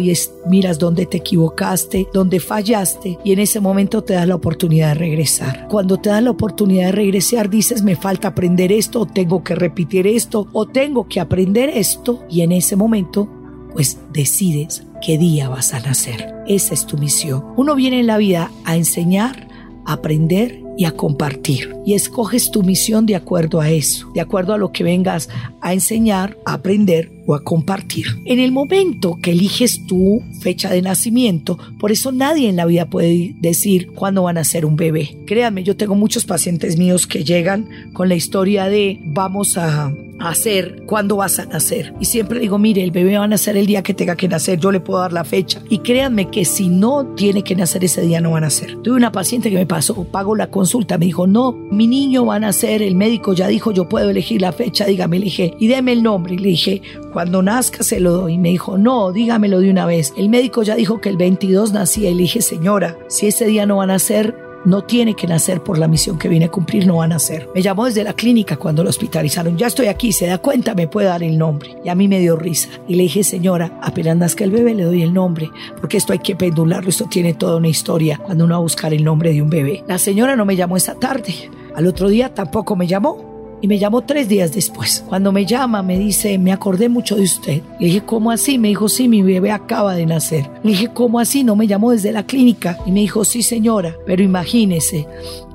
miras 0.46 0.78
dónde 0.78 1.04
te 1.04 1.18
equivocaste, 1.18 2.08
dónde 2.12 2.40
fallaste 2.40 3.18
y 3.22 3.32
en 3.32 3.38
ese 3.38 3.60
momento 3.60 4.02
te 4.02 4.14
das 4.14 4.26
la 4.26 4.34
oportunidad 4.34 4.88
de 4.88 4.94
regresar. 4.94 5.68
Cuando 5.68 5.98
te 5.98 6.08
das 6.08 6.22
la 6.22 6.30
oportunidad 6.30 6.86
de 6.86 6.92
regresar 6.92 7.50
dices 7.50 7.82
me 7.82 7.94
falta 7.94 8.28
aprender 8.28 8.72
esto 8.72 9.00
o 9.00 9.06
tengo 9.06 9.44
que 9.44 9.54
repetir 9.54 10.06
esto 10.06 10.48
o 10.54 10.66
tengo 10.66 11.06
que 11.06 11.20
aprender 11.20 11.68
esto 11.68 12.24
y 12.30 12.40
en 12.40 12.52
ese 12.52 12.76
momento 12.76 13.28
pues 13.74 13.98
decides 14.10 14.84
qué 15.02 15.18
día 15.18 15.50
vas 15.50 15.74
a 15.74 15.80
nacer. 15.80 16.34
Esa 16.46 16.72
es 16.72 16.86
tu 16.86 16.96
misión. 16.96 17.44
Uno 17.56 17.74
viene 17.74 18.00
en 18.00 18.06
la 18.06 18.16
vida 18.16 18.50
a 18.64 18.76
enseñar, 18.76 19.48
a 19.84 19.94
aprender 19.94 20.65
y 20.76 20.84
a 20.84 20.92
compartir. 20.92 21.74
Y 21.84 21.94
escoges 21.94 22.50
tu 22.50 22.62
misión 22.62 23.06
de 23.06 23.16
acuerdo 23.16 23.60
a 23.60 23.70
eso, 23.70 24.10
de 24.14 24.20
acuerdo 24.20 24.52
a 24.52 24.58
lo 24.58 24.72
que 24.72 24.84
vengas 24.84 25.28
a 25.60 25.72
enseñar, 25.72 26.36
a 26.44 26.54
aprender 26.54 27.10
o 27.26 27.34
a 27.34 27.42
compartir. 27.42 28.06
En 28.24 28.38
el 28.38 28.52
momento 28.52 29.18
que 29.20 29.32
eliges 29.32 29.86
tu 29.86 30.22
fecha 30.40 30.70
de 30.70 30.82
nacimiento, 30.82 31.58
por 31.78 31.92
eso 31.92 32.12
nadie 32.12 32.48
en 32.48 32.56
la 32.56 32.66
vida 32.66 32.86
puede 32.86 33.34
decir 33.40 33.92
cuándo 33.92 34.24
van 34.24 34.38
a 34.38 34.44
ser 34.44 34.64
un 34.64 34.76
bebé. 34.76 35.16
Créanme, 35.26 35.64
yo 35.64 35.76
tengo 35.76 35.94
muchos 35.94 36.24
pacientes 36.24 36.76
míos 36.76 37.06
que 37.06 37.24
llegan 37.24 37.68
con 37.92 38.08
la 38.08 38.14
historia 38.14 38.68
de 38.68 39.00
vamos 39.04 39.56
a 39.56 39.92
hacer, 40.30 40.82
cuándo 40.86 41.16
vas 41.16 41.38
a 41.38 41.46
nacer. 41.46 41.94
Y 42.00 42.06
siempre 42.06 42.40
digo, 42.40 42.58
mire, 42.58 42.82
el 42.82 42.90
bebé 42.90 43.18
va 43.18 43.24
a 43.24 43.28
nacer 43.28 43.56
el 43.56 43.66
día 43.66 43.82
que 43.82 43.94
tenga 43.94 44.16
que 44.16 44.28
nacer, 44.28 44.58
yo 44.58 44.72
le 44.72 44.80
puedo 44.80 45.00
dar 45.00 45.12
la 45.12 45.24
fecha. 45.24 45.60
Y 45.68 45.78
créanme 45.78 46.30
que 46.30 46.44
si 46.44 46.68
no 46.68 47.06
tiene 47.14 47.42
que 47.42 47.54
nacer 47.54 47.84
ese 47.84 48.02
día, 48.02 48.20
no 48.20 48.32
va 48.32 48.38
a 48.38 48.42
nacer. 48.42 48.76
Tuve 48.82 48.96
una 48.96 49.12
paciente 49.12 49.50
que 49.50 49.56
me 49.56 49.66
pasó, 49.66 50.04
pago 50.04 50.34
la 50.34 50.50
consulta, 50.50 50.98
me 50.98 51.06
dijo, 51.06 51.26
no, 51.26 51.52
mi 51.52 51.86
niño 51.86 52.26
va 52.26 52.36
a 52.36 52.40
nacer, 52.40 52.82
el 52.82 52.94
médico 52.94 53.32
ya 53.32 53.48
dijo, 53.48 53.70
yo 53.70 53.88
puedo 53.88 54.10
elegir 54.10 54.40
la 54.40 54.52
fecha, 54.52 54.86
dígame, 54.86 55.18
le 55.18 55.26
y 55.58 55.68
deme 55.68 55.92
el 55.92 56.02
nombre. 56.02 56.34
Y 56.34 56.36
dije, 56.38 56.82
cuando 57.12 57.42
nazca 57.42 57.82
se 57.82 58.00
lo 58.00 58.12
doy. 58.12 58.34
Y 58.34 58.38
me 58.38 58.50
dijo, 58.50 58.78
no, 58.78 59.12
dígamelo 59.12 59.60
de 59.60 59.70
una 59.70 59.86
vez. 59.86 60.12
El 60.16 60.28
médico 60.28 60.62
ya 60.62 60.74
dijo 60.74 61.00
que 61.00 61.08
el 61.08 61.16
22 61.16 61.72
nacía. 61.72 62.10
Y 62.10 62.14
le 62.14 62.26
señora, 62.26 62.96
si 63.08 63.26
ese 63.26 63.46
día 63.46 63.66
no 63.66 63.78
va 63.78 63.84
a 63.84 63.88
nacer, 63.88 64.45
no 64.66 64.82
tiene 64.82 65.14
que 65.14 65.26
nacer 65.26 65.62
por 65.62 65.78
la 65.78 65.88
misión 65.88 66.18
que 66.18 66.28
viene 66.28 66.46
a 66.46 66.50
cumplir, 66.50 66.86
no 66.86 66.96
va 66.96 67.04
a 67.04 67.08
nacer. 67.08 67.48
Me 67.54 67.62
llamó 67.62 67.86
desde 67.86 68.04
la 68.04 68.12
clínica 68.12 68.56
cuando 68.56 68.82
lo 68.82 68.90
hospitalizaron. 68.90 69.56
Ya 69.56 69.68
estoy 69.68 69.86
aquí, 69.86 70.12
se 70.12 70.26
da 70.26 70.38
cuenta, 70.38 70.74
me 70.74 70.88
puede 70.88 71.06
dar 71.06 71.22
el 71.22 71.38
nombre. 71.38 71.76
Y 71.84 71.88
a 71.88 71.94
mí 71.94 72.08
me 72.08 72.18
dio 72.18 72.36
risa. 72.36 72.68
Y 72.88 72.96
le 72.96 73.04
dije, 73.04 73.22
señora, 73.24 73.78
apenas 73.80 74.16
nazca 74.16 74.44
el 74.44 74.50
bebé, 74.50 74.74
le 74.74 74.82
doy 74.82 75.02
el 75.02 75.14
nombre, 75.14 75.50
porque 75.80 75.96
esto 75.96 76.12
hay 76.12 76.18
que 76.18 76.34
pendularlo, 76.34 76.90
esto 76.90 77.06
tiene 77.08 77.32
toda 77.32 77.56
una 77.56 77.68
historia 77.68 78.18
cuando 78.18 78.44
uno 78.44 78.54
va 78.54 78.58
a 78.58 78.62
buscar 78.62 78.92
el 78.92 79.04
nombre 79.04 79.32
de 79.32 79.40
un 79.40 79.50
bebé. 79.50 79.84
La 79.86 79.98
señora 79.98 80.34
no 80.34 80.44
me 80.44 80.56
llamó 80.56 80.76
esa 80.76 80.96
tarde. 80.96 81.48
Al 81.76 81.86
otro 81.86 82.08
día 82.08 82.34
tampoco 82.34 82.74
me 82.74 82.88
llamó 82.88 83.35
y 83.60 83.68
me 83.68 83.78
llamó 83.78 84.02
tres 84.02 84.28
días 84.28 84.52
después. 84.52 85.04
Cuando 85.08 85.32
me 85.32 85.46
llama, 85.46 85.82
me 85.82 85.98
dice, 85.98 86.38
me 86.38 86.52
acordé 86.52 86.88
mucho 86.88 87.16
de 87.16 87.22
usted. 87.22 87.62
Le 87.80 87.86
dije, 87.86 88.02
¿cómo 88.02 88.30
así? 88.30 88.58
Me 88.58 88.68
dijo, 88.68 88.88
sí, 88.88 89.08
mi 89.08 89.22
bebé 89.22 89.50
acaba 89.50 89.94
de 89.94 90.06
nacer. 90.06 90.50
Le 90.62 90.70
dije, 90.70 90.88
¿cómo 90.92 91.18
así? 91.18 91.42
No 91.42 91.56
me 91.56 91.66
llamó 91.66 91.92
desde 91.92 92.12
la 92.12 92.26
clínica. 92.26 92.78
Y 92.86 92.92
me 92.92 93.00
dijo, 93.00 93.24
sí, 93.24 93.42
señora, 93.42 93.96
pero 94.06 94.22
imagínese, 94.22 95.06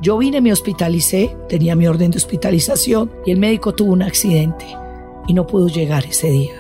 yo 0.02 0.18
vine, 0.18 0.42
me 0.42 0.52
hospitalicé, 0.52 1.36
tenía 1.48 1.76
mi 1.76 1.88
orden 1.88 2.12
de 2.12 2.18
hospitalización 2.18 3.12
y 3.26 3.32
el 3.32 3.40
médico 3.40 3.74
tuvo 3.74 3.94
un 3.94 4.02
accidente 4.02 4.66
y 5.28 5.34
no 5.34 5.46
pudo 5.48 5.68
llegar 5.68 6.06
ese 6.06 6.30
día. 6.30 6.54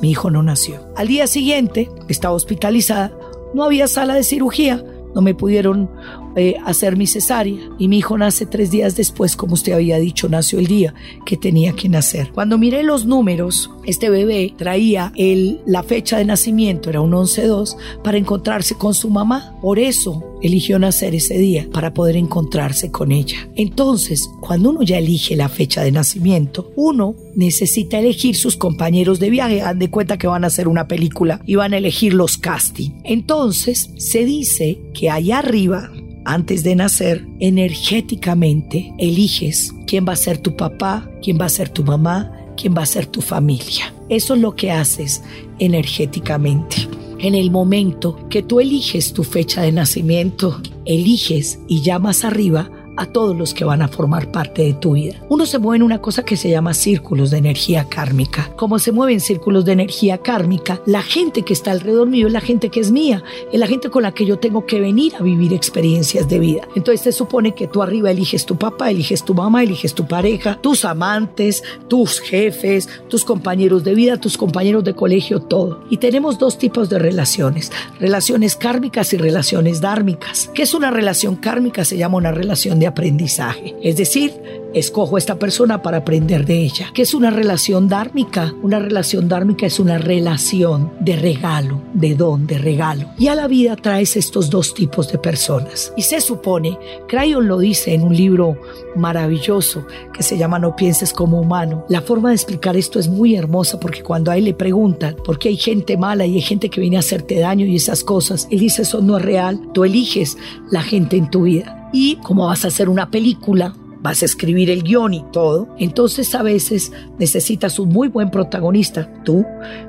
Mi 0.00 0.10
hijo 0.10 0.30
no 0.30 0.42
nació. 0.42 0.80
Al 0.96 1.08
día 1.08 1.26
siguiente, 1.26 1.90
estaba 2.08 2.34
hospitalizada, 2.34 3.12
no 3.54 3.64
había 3.64 3.88
sala 3.88 4.14
de 4.14 4.24
cirugía, 4.24 4.84
no 5.14 5.22
me 5.22 5.34
pudieron 5.34 5.90
eh, 6.38 6.56
hacer 6.64 6.96
mi 6.96 7.06
cesárea 7.06 7.58
y 7.78 7.88
mi 7.88 7.98
hijo 7.98 8.16
nace 8.16 8.46
tres 8.46 8.70
días 8.70 8.96
después, 8.96 9.36
como 9.36 9.54
usted 9.54 9.72
había 9.72 9.98
dicho, 9.98 10.28
nació 10.28 10.58
el 10.58 10.66
día 10.66 10.94
que 11.26 11.36
tenía 11.36 11.72
que 11.72 11.88
nacer. 11.88 12.30
Cuando 12.32 12.58
miré 12.58 12.82
los 12.82 13.06
números, 13.06 13.70
este 13.84 14.10
bebé 14.10 14.54
traía 14.56 15.12
el, 15.16 15.60
la 15.66 15.82
fecha 15.82 16.18
de 16.18 16.24
nacimiento, 16.24 16.90
era 16.90 17.00
un 17.00 17.12
11-2, 17.12 17.76
para 18.02 18.18
encontrarse 18.18 18.74
con 18.74 18.94
su 18.94 19.10
mamá. 19.10 19.54
Por 19.60 19.78
eso 19.78 20.24
eligió 20.42 20.78
nacer 20.78 21.14
ese 21.14 21.38
día, 21.38 21.68
para 21.72 21.92
poder 21.92 22.16
encontrarse 22.16 22.90
con 22.90 23.12
ella. 23.12 23.48
Entonces, 23.56 24.30
cuando 24.40 24.70
uno 24.70 24.82
ya 24.82 24.98
elige 24.98 25.36
la 25.36 25.48
fecha 25.48 25.82
de 25.82 25.92
nacimiento, 25.92 26.72
uno 26.76 27.14
necesita 27.34 27.98
elegir 27.98 28.36
sus 28.36 28.56
compañeros 28.56 29.18
de 29.18 29.30
viaje. 29.30 29.62
Han 29.62 29.78
de 29.78 29.90
cuenta 29.90 30.18
que 30.18 30.26
van 30.26 30.44
a 30.44 30.48
hacer 30.48 30.68
una 30.68 30.88
película 30.88 31.40
y 31.46 31.56
van 31.56 31.74
a 31.74 31.78
elegir 31.78 32.14
los 32.14 32.38
casting. 32.38 32.90
Entonces, 33.04 33.90
se 33.96 34.24
dice 34.24 34.80
que 34.94 35.10
allá 35.10 35.38
arriba 35.38 35.90
antes 36.28 36.62
de 36.62 36.76
nacer, 36.76 37.26
energéticamente 37.40 38.92
eliges 38.98 39.74
quién 39.86 40.06
va 40.06 40.12
a 40.12 40.16
ser 40.16 40.36
tu 40.36 40.54
papá, 40.56 41.10
quién 41.22 41.38
va 41.40 41.46
a 41.46 41.48
ser 41.48 41.70
tu 41.70 41.82
mamá, 41.82 42.30
quién 42.54 42.74
va 42.76 42.82
a 42.82 42.86
ser 42.86 43.06
tu 43.06 43.22
familia. 43.22 43.94
Eso 44.10 44.34
es 44.34 44.40
lo 44.40 44.54
que 44.54 44.70
haces 44.70 45.22
energéticamente. 45.58 46.86
En 47.18 47.34
el 47.34 47.50
momento 47.50 48.28
que 48.28 48.42
tú 48.42 48.60
eliges 48.60 49.14
tu 49.14 49.24
fecha 49.24 49.62
de 49.62 49.72
nacimiento, 49.72 50.60
eliges 50.84 51.60
y 51.66 51.80
llamas 51.80 52.24
arriba 52.24 52.70
a 52.98 53.06
todos 53.06 53.36
los 53.36 53.54
que 53.54 53.64
van 53.64 53.80
a 53.80 53.88
formar 53.88 54.30
parte 54.30 54.62
de 54.62 54.74
tu 54.74 54.92
vida. 54.92 55.22
Uno 55.28 55.46
se 55.46 55.58
mueve 55.58 55.76
en 55.76 55.82
una 55.84 56.00
cosa 56.00 56.24
que 56.24 56.36
se 56.36 56.50
llama 56.50 56.74
círculos 56.74 57.30
de 57.30 57.38
energía 57.38 57.84
kármica. 57.84 58.50
Como 58.56 58.78
se 58.80 58.90
mueven 58.90 59.20
círculos 59.20 59.64
de 59.64 59.72
energía 59.72 60.18
kármica, 60.18 60.80
la 60.84 61.02
gente 61.02 61.42
que 61.42 61.52
está 61.52 61.70
alrededor 61.70 62.08
mío 62.08 62.26
es 62.26 62.32
la 62.32 62.40
gente 62.40 62.70
que 62.70 62.80
es 62.80 62.90
mía, 62.90 63.22
es 63.52 63.60
la 63.60 63.68
gente 63.68 63.88
con 63.88 64.02
la 64.02 64.12
que 64.12 64.26
yo 64.26 64.38
tengo 64.38 64.66
que 64.66 64.80
venir 64.80 65.14
a 65.14 65.22
vivir 65.22 65.52
experiencias 65.52 66.28
de 66.28 66.40
vida. 66.40 66.62
Entonces 66.74 67.02
se 67.02 67.12
supone 67.12 67.54
que 67.54 67.68
tú 67.68 67.82
arriba 67.82 68.10
eliges 68.10 68.44
tu 68.44 68.56
papá, 68.56 68.90
eliges 68.90 69.24
tu 69.24 69.32
mamá, 69.32 69.62
eliges 69.62 69.94
tu 69.94 70.06
pareja, 70.06 70.58
tus 70.60 70.84
amantes, 70.84 71.62
tus 71.86 72.18
jefes, 72.20 72.88
tus 73.08 73.24
compañeros 73.24 73.84
de 73.84 73.94
vida, 73.94 74.16
tus 74.16 74.36
compañeros 74.36 74.82
de 74.82 74.94
colegio, 74.94 75.40
todo. 75.40 75.84
Y 75.88 75.98
tenemos 75.98 76.38
dos 76.38 76.58
tipos 76.58 76.88
de 76.88 76.98
relaciones, 76.98 77.70
relaciones 78.00 78.56
kármicas 78.56 79.12
y 79.12 79.18
relaciones 79.18 79.80
dármicas. 79.80 80.50
¿Qué 80.52 80.62
es 80.62 80.74
una 80.74 80.90
relación 80.90 81.36
kármica? 81.36 81.84
Se 81.84 81.96
llama 81.96 82.16
una 82.16 82.32
relación 82.32 82.80
de 82.80 82.87
aprendizaje. 82.88 83.74
Es 83.82 83.96
decir, 83.96 84.32
escojo 84.74 85.18
esta 85.18 85.38
persona 85.38 85.82
para 85.82 85.98
aprender 85.98 86.44
de 86.44 86.62
ella. 86.62 86.90
¿Qué 86.94 87.02
es 87.02 87.14
una 87.14 87.30
relación 87.30 87.88
dármica? 87.88 88.54
Una 88.62 88.78
relación 88.78 89.28
dármica 89.28 89.66
es 89.66 89.80
una 89.80 89.98
relación 89.98 90.92
de 91.00 91.16
regalo, 91.16 91.80
de 91.94 92.14
don, 92.14 92.46
de 92.46 92.58
regalo. 92.58 93.08
Y 93.18 93.28
a 93.28 93.34
la 93.34 93.48
vida 93.48 93.76
traes 93.76 94.16
estos 94.16 94.50
dos 94.50 94.74
tipos 94.74 95.10
de 95.10 95.18
personas. 95.18 95.92
Y 95.96 96.02
se 96.02 96.20
supone, 96.20 96.78
Crayon 97.08 97.48
lo 97.48 97.58
dice 97.58 97.94
en 97.94 98.02
un 98.02 98.16
libro 98.16 98.60
maravilloso 98.96 99.86
que 100.12 100.22
se 100.22 100.36
llama 100.36 100.58
No 100.58 100.76
pienses 100.76 101.12
como 101.12 101.40
humano. 101.40 101.84
La 101.88 102.02
forma 102.02 102.30
de 102.30 102.34
explicar 102.34 102.76
esto 102.76 102.98
es 102.98 103.08
muy 103.08 103.36
hermosa 103.36 103.80
porque 103.80 104.02
cuando 104.02 104.30
a 104.30 104.36
él 104.36 104.44
le 104.44 104.54
preguntan 104.54 105.16
por 105.24 105.38
qué 105.38 105.48
hay 105.48 105.56
gente 105.56 105.96
mala 105.96 106.26
y 106.26 106.34
hay 106.34 106.42
gente 106.42 106.68
que 106.70 106.80
viene 106.80 106.96
a 106.96 107.00
hacerte 107.00 107.38
daño 107.38 107.66
y 107.66 107.76
esas 107.76 108.04
cosas, 108.04 108.48
él 108.50 108.60
dice 108.60 108.82
eso 108.82 109.00
no 109.00 109.16
es 109.16 109.24
real. 109.24 109.60
Tú 109.72 109.84
eliges 109.84 110.36
la 110.70 110.82
gente 110.82 111.16
en 111.16 111.30
tu 111.30 111.42
vida. 111.42 111.88
Y 111.92 112.16
como 112.16 112.46
vas 112.46 112.64
a 112.64 112.68
hacer 112.68 112.88
una 112.88 113.10
película, 113.10 113.74
vas 114.00 114.22
a 114.22 114.26
escribir 114.26 114.70
el 114.70 114.82
guion 114.82 115.14
y 115.14 115.24
todo. 115.32 115.68
Entonces 115.78 116.34
a 116.34 116.42
veces 116.42 116.92
necesitas 117.18 117.78
un 117.78 117.90
muy 117.90 118.08
buen 118.08 118.30
protagonista, 118.30 119.10
tú, 119.24 119.44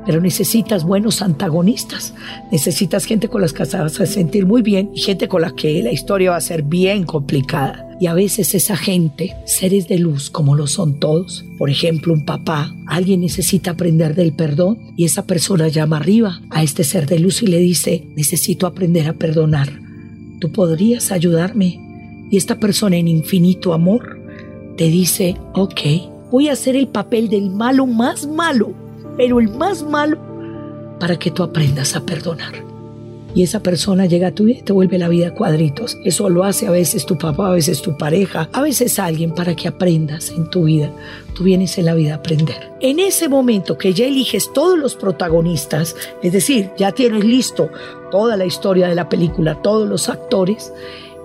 pero 0.06 0.22
necesitas 0.22 0.84
buenos 0.84 1.22
antagonistas. 1.22 2.14
Necesitas 2.52 3.06
gente 3.06 3.28
con 3.28 3.42
las 3.42 3.54
que 3.54 3.64
vas 3.64 3.76
a 3.76 4.06
sentir 4.06 4.46
muy 4.46 4.62
bien 4.62 4.92
y 4.94 5.02
gente 5.02 5.28
con 5.28 5.42
la 5.42 5.52
que 5.52 5.82
la 5.84 5.92
historia 5.92 6.32
va 6.32 6.38
a 6.38 6.42
ser 6.42 6.64
bien 6.64 7.04
complicada. 7.04 7.86
Y 8.02 8.08
a 8.08 8.14
veces 8.14 8.56
esa 8.56 8.78
gente, 8.78 9.36
seres 9.46 9.90
de 9.90 10.00
luz 10.00 10.30
como 10.30 10.56
lo 10.56 10.68
son 10.68 11.00
todos, 11.02 11.46
por 11.58 11.70
ejemplo 11.70 12.14
un 12.14 12.24
papá, 12.24 12.74
alguien 12.88 13.20
necesita 13.20 13.72
aprender 13.72 14.16
del 14.16 14.32
perdón 14.32 14.94
y 14.96 15.04
esa 15.04 15.26
persona 15.26 15.68
llama 15.68 15.98
arriba 15.98 16.42
a 16.50 16.64
este 16.64 16.86
ser 16.86 17.08
de 17.08 17.20
luz 17.20 17.44
y 17.44 17.48
le 17.48 17.60
dice, 17.60 18.08
necesito 18.16 18.68
aprender 18.68 19.08
a 19.10 19.14
perdonar. 19.14 19.82
¿Tú 20.40 20.50
podrías 20.54 21.12
ayudarme? 21.12 21.89
Y 22.30 22.38
esta 22.38 22.60
persona 22.60 22.98
en 22.98 23.08
infinito 23.08 23.74
amor 23.74 24.20
te 24.78 24.86
dice, 24.86 25.38
ok, 25.54 25.82
voy 26.32 26.50
a 26.50 26.54
hacer 26.54 26.76
el 26.76 26.88
papel 26.88 27.30
del 27.30 27.50
malo 27.50 27.86
más 27.86 28.28
malo, 28.28 28.72
pero 29.18 29.40
el 29.40 29.50
más 29.50 29.84
malo 29.84 30.18
para 31.00 31.18
que 31.18 31.32
tú 31.32 31.44
aprendas 31.44 31.96
a 31.96 32.06
perdonar 32.06 32.70
y 33.36 33.44
esa 33.44 33.62
persona 33.62 34.06
llega 34.06 34.30
a 34.30 34.32
tu 34.32 34.46
vida 34.46 34.60
y 34.60 34.64
te 34.64 34.74
vuelve 34.74 34.98
la 34.98 35.08
vida 35.08 35.34
cuadritos. 35.34 35.98
Eso 36.04 36.30
lo 36.30 36.44
hace 36.44 36.68
a 36.68 36.72
veces 36.72 37.06
tu 37.06 37.18
papá, 37.18 37.50
a 37.50 37.54
veces 37.54 37.82
tu 37.82 37.98
pareja, 37.98 38.50
a 38.54 38.62
veces 38.62 38.98
alguien 39.00 39.34
para 39.34 39.56
que 39.56 39.68
aprendas 39.68 40.32
en 40.32 40.50
tu 40.50 40.64
vida. 40.64 40.92
Tú 41.36 41.44
vienes 41.44 41.78
en 41.78 41.86
la 41.86 41.94
vida 41.94 42.14
a 42.14 42.18
aprender. 42.18 42.72
En 42.82 43.00
ese 43.00 43.30
momento 43.30 43.78
que 43.78 43.94
ya 43.94 44.06
eliges 44.06 44.52
todos 44.54 44.78
los 44.78 44.96
protagonistas, 44.96 45.96
es 46.24 46.34
decir, 46.34 46.72
ya 46.78 46.92
tienes 46.92 47.24
listo 47.24 47.70
toda 48.12 48.36
la 48.36 48.46
historia 48.46 48.88
de 48.88 48.96
la 48.96 49.10
película, 49.10 49.62
todos 49.62 49.88
los 49.88 50.10
actores, 50.10 50.74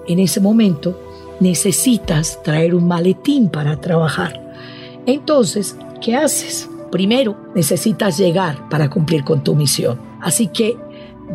en 0.07 0.19
ese 0.19 0.40
momento 0.40 0.99
necesitas 1.40 2.43
traer 2.43 2.75
un 2.75 2.87
maletín 2.87 3.49
para 3.49 3.81
trabajar. 3.81 4.40
Entonces, 5.07 5.77
¿qué 6.01 6.17
haces? 6.17 6.69
Primero, 6.90 7.37
necesitas 7.55 8.19
llegar 8.19 8.69
para 8.69 8.88
cumplir 8.88 9.25
con 9.25 9.43
tu 9.43 9.55
misión. 9.55 9.99
Así 10.21 10.47
que 10.47 10.77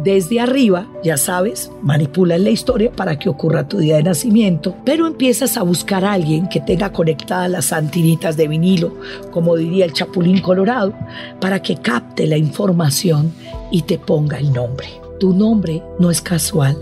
desde 0.03 0.39
arriba, 0.39 0.87
ya 1.03 1.17
sabes, 1.17 1.71
manipulas 1.81 2.39
la 2.39 2.51
historia 2.51 2.91
para 2.91 3.17
que 3.17 3.27
ocurra 3.27 3.67
tu 3.67 3.79
día 3.79 3.97
de 3.97 4.03
nacimiento, 4.03 4.75
pero 4.85 5.07
empiezas 5.07 5.57
a 5.57 5.63
buscar 5.63 6.05
a 6.05 6.13
alguien 6.13 6.47
que 6.47 6.61
tenga 6.61 6.93
conectadas 6.93 7.49
las 7.49 7.73
antinitas 7.73 8.37
de 8.37 8.47
vinilo, 8.47 8.93
como 9.31 9.57
diría 9.57 9.85
el 9.85 9.93
Chapulín 9.93 10.41
Colorado, 10.41 10.93
para 11.41 11.61
que 11.61 11.75
capte 11.75 12.27
la 12.27 12.37
información 12.37 13.33
y 13.71 13.81
te 13.81 13.97
ponga 13.97 14.37
el 14.37 14.53
nombre. 14.53 14.87
Tu 15.19 15.33
nombre 15.33 15.83
no 15.99 16.11
es 16.11 16.21
casual. 16.21 16.77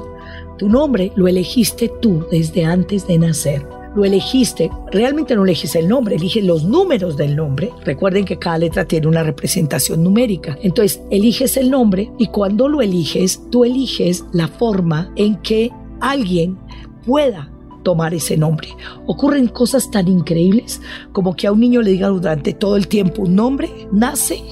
Tu 0.57 0.69
nombre 0.69 1.11
lo 1.15 1.27
elegiste 1.27 1.91
tú 2.01 2.25
desde 2.31 2.65
antes 2.65 3.07
de 3.07 3.17
nacer 3.17 3.77
lo 3.97 4.05
elegiste, 4.05 4.69
realmente 4.91 5.35
no 5.35 5.43
eliges 5.43 5.75
el 5.75 5.87
nombre, 5.87 6.17
eliges 6.17 6.43
los 6.43 6.63
números 6.63 7.17
del 7.17 7.35
nombre. 7.35 7.71
Recuerden 7.83 8.25
que 8.25 8.37
cada 8.37 8.59
letra 8.59 8.85
tiene 8.85 9.07
una 9.07 9.23
representación 9.23 10.03
numérica. 10.03 10.55
Entonces, 10.61 11.01
eliges 11.09 11.57
el 11.57 11.71
nombre 11.71 12.11
y 12.19 12.27
cuando 12.27 12.67
lo 12.67 12.83
eliges, 12.83 13.41
tú 13.49 13.65
eliges 13.65 14.23
la 14.33 14.47
forma 14.47 15.11
en 15.15 15.37
que 15.37 15.71
alguien 15.99 16.59
pueda 17.07 17.51
tomar 17.81 18.13
ese 18.13 18.37
nombre. 18.37 18.69
Ocurren 19.07 19.47
cosas 19.47 19.89
tan 19.89 20.07
increíbles 20.07 20.79
como 21.11 21.35
que 21.35 21.47
a 21.47 21.51
un 21.51 21.59
niño 21.59 21.81
le 21.81 21.91
digan 21.91 22.13
durante 22.13 22.53
todo 22.53 22.75
el 22.75 22.87
tiempo 22.87 23.23
un 23.23 23.33
nombre, 23.33 23.69
nace 23.91 24.43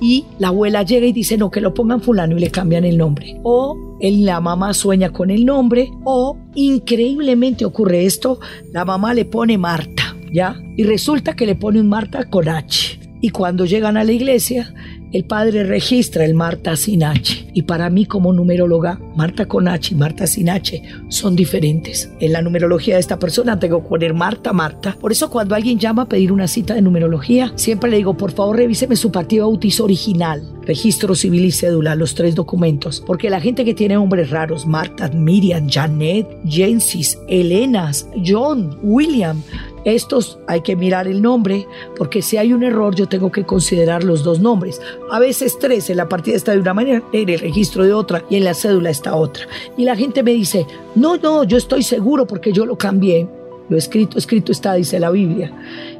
y 0.00 0.26
la 0.38 0.48
abuela 0.48 0.82
llega 0.82 1.06
y 1.06 1.12
dice 1.12 1.36
no, 1.36 1.50
que 1.50 1.60
lo 1.60 1.74
pongan 1.74 2.00
fulano 2.00 2.36
y 2.36 2.40
le 2.40 2.50
cambian 2.50 2.84
el 2.84 2.98
nombre. 2.98 3.38
O 3.42 3.76
la 4.00 4.40
mamá 4.40 4.74
sueña 4.74 5.12
con 5.12 5.30
el 5.30 5.44
nombre 5.44 5.90
o 6.04 6.38
increíblemente 6.54 7.64
ocurre 7.64 8.04
esto, 8.04 8.38
la 8.72 8.84
mamá 8.84 9.14
le 9.14 9.24
pone 9.24 9.58
Marta, 9.58 10.16
¿ya? 10.32 10.56
Y 10.76 10.84
resulta 10.84 11.34
que 11.34 11.46
le 11.46 11.56
pone 11.56 11.80
un 11.80 11.88
Marta 11.88 12.28
con 12.30 12.48
H. 12.48 13.00
Y 13.20 13.30
cuando 13.30 13.64
llegan 13.64 13.96
a 13.96 14.04
la 14.04 14.12
iglesia, 14.12 14.72
el 15.12 15.24
padre 15.24 15.64
registra 15.64 16.24
el 16.24 16.34
Marta 16.34 16.76
sin 16.76 17.02
H. 17.02 17.50
Y 17.54 17.62
para 17.62 17.88
mí 17.90 18.06
como 18.06 18.32
numeróloga, 18.32 19.00
Marta 19.16 19.46
con 19.46 19.68
H 19.68 19.94
y 19.94 19.96
Marta 19.96 20.26
sin 20.26 20.50
H 20.50 20.82
son 21.08 21.34
diferentes. 21.34 22.10
En 22.20 22.32
la 22.32 22.42
numerología 22.42 22.94
de 22.94 23.00
esta 23.00 23.18
persona 23.18 23.58
tengo 23.58 23.82
que 23.82 23.88
poner 23.88 24.14
Marta, 24.14 24.52
Marta. 24.52 24.96
Por 25.00 25.12
eso 25.12 25.30
cuando 25.30 25.54
alguien 25.54 25.78
llama 25.78 26.02
a 26.02 26.08
pedir 26.08 26.30
una 26.30 26.46
cita 26.46 26.74
de 26.74 26.82
numerología, 26.82 27.52
siempre 27.56 27.90
le 27.90 27.96
digo, 27.96 28.16
por 28.16 28.32
favor 28.32 28.56
revíseme 28.56 28.96
su 28.96 29.10
partido 29.10 29.46
bautizo 29.46 29.84
original, 29.84 30.42
registro 30.68 31.14
civil 31.14 31.46
y 31.46 31.50
cédula, 31.50 31.96
los 31.96 32.14
tres 32.14 32.34
documentos. 32.34 33.02
Porque 33.04 33.30
la 33.30 33.40
gente 33.40 33.64
que 33.64 33.74
tiene 33.74 33.94
nombres 33.94 34.30
raros, 34.30 34.66
Marta, 34.66 35.08
Miriam, 35.08 35.68
Janet, 35.68 36.28
Jensis, 36.46 37.18
Elenas, 37.26 38.06
John, 38.24 38.78
William, 38.82 39.42
estos 39.84 40.38
hay 40.46 40.60
que 40.60 40.76
mirar 40.76 41.08
el 41.08 41.22
nombre 41.22 41.66
porque 41.96 42.20
si 42.20 42.36
hay 42.36 42.52
un 42.52 42.62
error 42.62 42.94
yo 42.94 43.08
tengo 43.08 43.32
que 43.32 43.44
considerar 43.44 44.04
los 44.04 44.22
dos 44.22 44.40
nombres. 44.40 44.80
A 45.10 45.18
veces 45.18 45.58
tres, 45.58 45.88
en 45.88 45.96
la 45.96 46.08
partida 46.08 46.36
está 46.36 46.52
de 46.52 46.60
una 46.60 46.74
manera, 46.74 47.02
en 47.12 47.28
el 47.28 47.38
registro 47.38 47.84
de 47.84 47.94
otra 47.94 48.22
y 48.28 48.36
en 48.36 48.44
la 48.44 48.52
cédula 48.52 48.90
está 48.90 49.16
otra. 49.16 49.48
Y 49.78 49.84
la 49.84 49.96
gente 49.96 50.22
me 50.22 50.32
dice, 50.32 50.66
no, 50.94 51.16
no, 51.16 51.44
yo 51.44 51.56
estoy 51.56 51.82
seguro 51.82 52.26
porque 52.26 52.52
yo 52.52 52.66
lo 52.66 52.76
cambié. 52.76 53.26
Lo 53.70 53.76
escrito, 53.76 54.18
escrito 54.18 54.52
está, 54.52 54.74
dice 54.74 54.98
la 54.98 55.10
Biblia. 55.10 55.52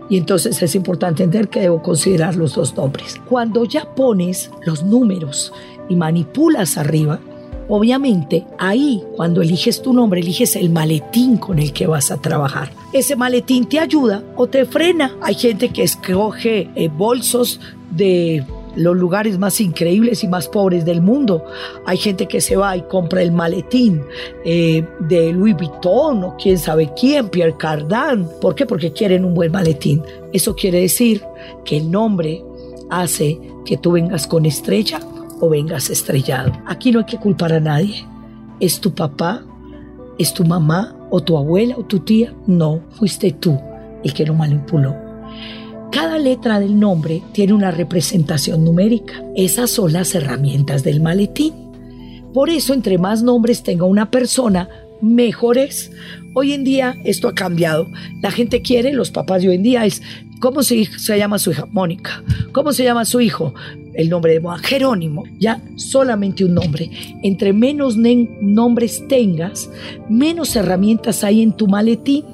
Y 0.08 0.16
entonces 0.16 0.62
es 0.62 0.74
importante 0.74 1.22
entender 1.22 1.48
que 1.48 1.60
debo 1.60 1.82
considerar 1.82 2.36
los 2.36 2.54
dos 2.54 2.74
nombres. 2.76 3.16
Cuando 3.28 3.64
ya 3.64 3.94
pones 3.94 4.50
los 4.64 4.82
números 4.82 5.52
y 5.88 5.96
manipulas 5.96 6.78
arriba, 6.78 7.20
Obviamente, 7.70 8.46
ahí, 8.58 9.04
cuando 9.14 9.42
eliges 9.42 9.82
tu 9.82 9.92
nombre, 9.92 10.20
eliges 10.20 10.56
el 10.56 10.70
maletín 10.70 11.36
con 11.36 11.58
el 11.58 11.74
que 11.74 11.86
vas 11.86 12.10
a 12.10 12.16
trabajar. 12.16 12.72
Ese 12.94 13.14
maletín 13.14 13.66
te 13.66 13.78
ayuda 13.78 14.22
o 14.36 14.46
te 14.46 14.64
frena. 14.64 15.14
Hay 15.20 15.34
gente 15.34 15.68
que 15.68 15.82
escoge 15.82 16.70
eh, 16.74 16.88
bolsos 16.88 17.60
de 17.90 18.42
los 18.78 18.96
lugares 18.96 19.38
más 19.38 19.60
increíbles 19.60 20.22
y 20.22 20.28
más 20.28 20.48
pobres 20.48 20.84
del 20.84 21.02
mundo. 21.02 21.44
Hay 21.84 21.96
gente 21.96 22.26
que 22.26 22.40
se 22.40 22.56
va 22.56 22.76
y 22.76 22.82
compra 22.82 23.22
el 23.22 23.32
maletín 23.32 24.02
eh, 24.44 24.84
de 25.00 25.32
Louis 25.32 25.56
Vuitton 25.56 26.24
o 26.24 26.36
quién 26.36 26.58
sabe 26.58 26.90
quién, 26.98 27.28
Pierre 27.28 27.56
Cardin. 27.56 28.26
¿Por 28.40 28.54
qué? 28.54 28.66
Porque 28.66 28.92
quieren 28.92 29.24
un 29.24 29.34
buen 29.34 29.50
maletín. 29.50 30.02
Eso 30.32 30.54
quiere 30.54 30.80
decir 30.80 31.22
que 31.64 31.78
el 31.78 31.90
nombre 31.90 32.42
hace 32.88 33.38
que 33.64 33.76
tú 33.76 33.92
vengas 33.92 34.26
con 34.26 34.46
estrella 34.46 35.00
o 35.40 35.48
vengas 35.48 35.90
estrellado. 35.90 36.52
Aquí 36.66 36.92
no 36.92 37.00
hay 37.00 37.06
que 37.06 37.18
culpar 37.18 37.52
a 37.52 37.60
nadie. 37.60 38.06
¿Es 38.60 38.80
tu 38.80 38.94
papá? 38.94 39.42
¿Es 40.18 40.32
tu 40.32 40.44
mamá? 40.44 40.96
¿O 41.10 41.20
tu 41.20 41.36
abuela? 41.36 41.74
¿O 41.76 41.84
tu 41.84 41.98
tía? 42.00 42.32
No, 42.46 42.80
fuiste 42.92 43.32
tú 43.32 43.58
el 44.04 44.14
que 44.14 44.24
lo 44.24 44.34
manipuló. 44.34 45.07
Cada 45.90 46.18
letra 46.18 46.60
del 46.60 46.78
nombre 46.78 47.22
tiene 47.32 47.54
una 47.54 47.70
representación 47.70 48.62
numérica. 48.62 49.22
Esas 49.34 49.70
son 49.70 49.94
las 49.94 50.14
herramientas 50.14 50.84
del 50.84 51.00
maletín. 51.00 51.54
Por 52.34 52.50
eso, 52.50 52.74
entre 52.74 52.98
más 52.98 53.22
nombres 53.22 53.62
tenga 53.62 53.86
una 53.86 54.10
persona, 54.10 54.68
mejores. 55.00 55.90
Hoy 56.34 56.52
en 56.52 56.62
día 56.62 56.94
esto 57.04 57.28
ha 57.28 57.34
cambiado. 57.34 57.88
La 58.20 58.30
gente 58.30 58.60
quiere, 58.60 58.92
los 58.92 59.10
papás 59.10 59.42
de 59.42 59.48
hoy 59.48 59.56
en 59.56 59.62
día 59.62 59.86
es, 59.86 60.02
¿cómo 60.40 60.62
se, 60.62 60.84
se 60.84 61.16
llama 61.16 61.38
su 61.38 61.52
hija? 61.52 61.66
Mónica. 61.70 62.22
¿Cómo 62.52 62.72
se 62.72 62.84
llama 62.84 63.06
su 63.06 63.20
hijo? 63.22 63.54
El 63.94 64.10
nombre 64.10 64.38
de 64.38 64.42
Jerónimo. 64.62 65.24
Ya 65.38 65.62
solamente 65.76 66.44
un 66.44 66.54
nombre. 66.54 66.90
Entre 67.22 67.54
menos 67.54 67.96
nombres 67.96 69.08
tengas, 69.08 69.70
menos 70.10 70.54
herramientas 70.54 71.24
hay 71.24 71.42
en 71.42 71.52
tu 71.52 71.66
maletín. 71.66 72.24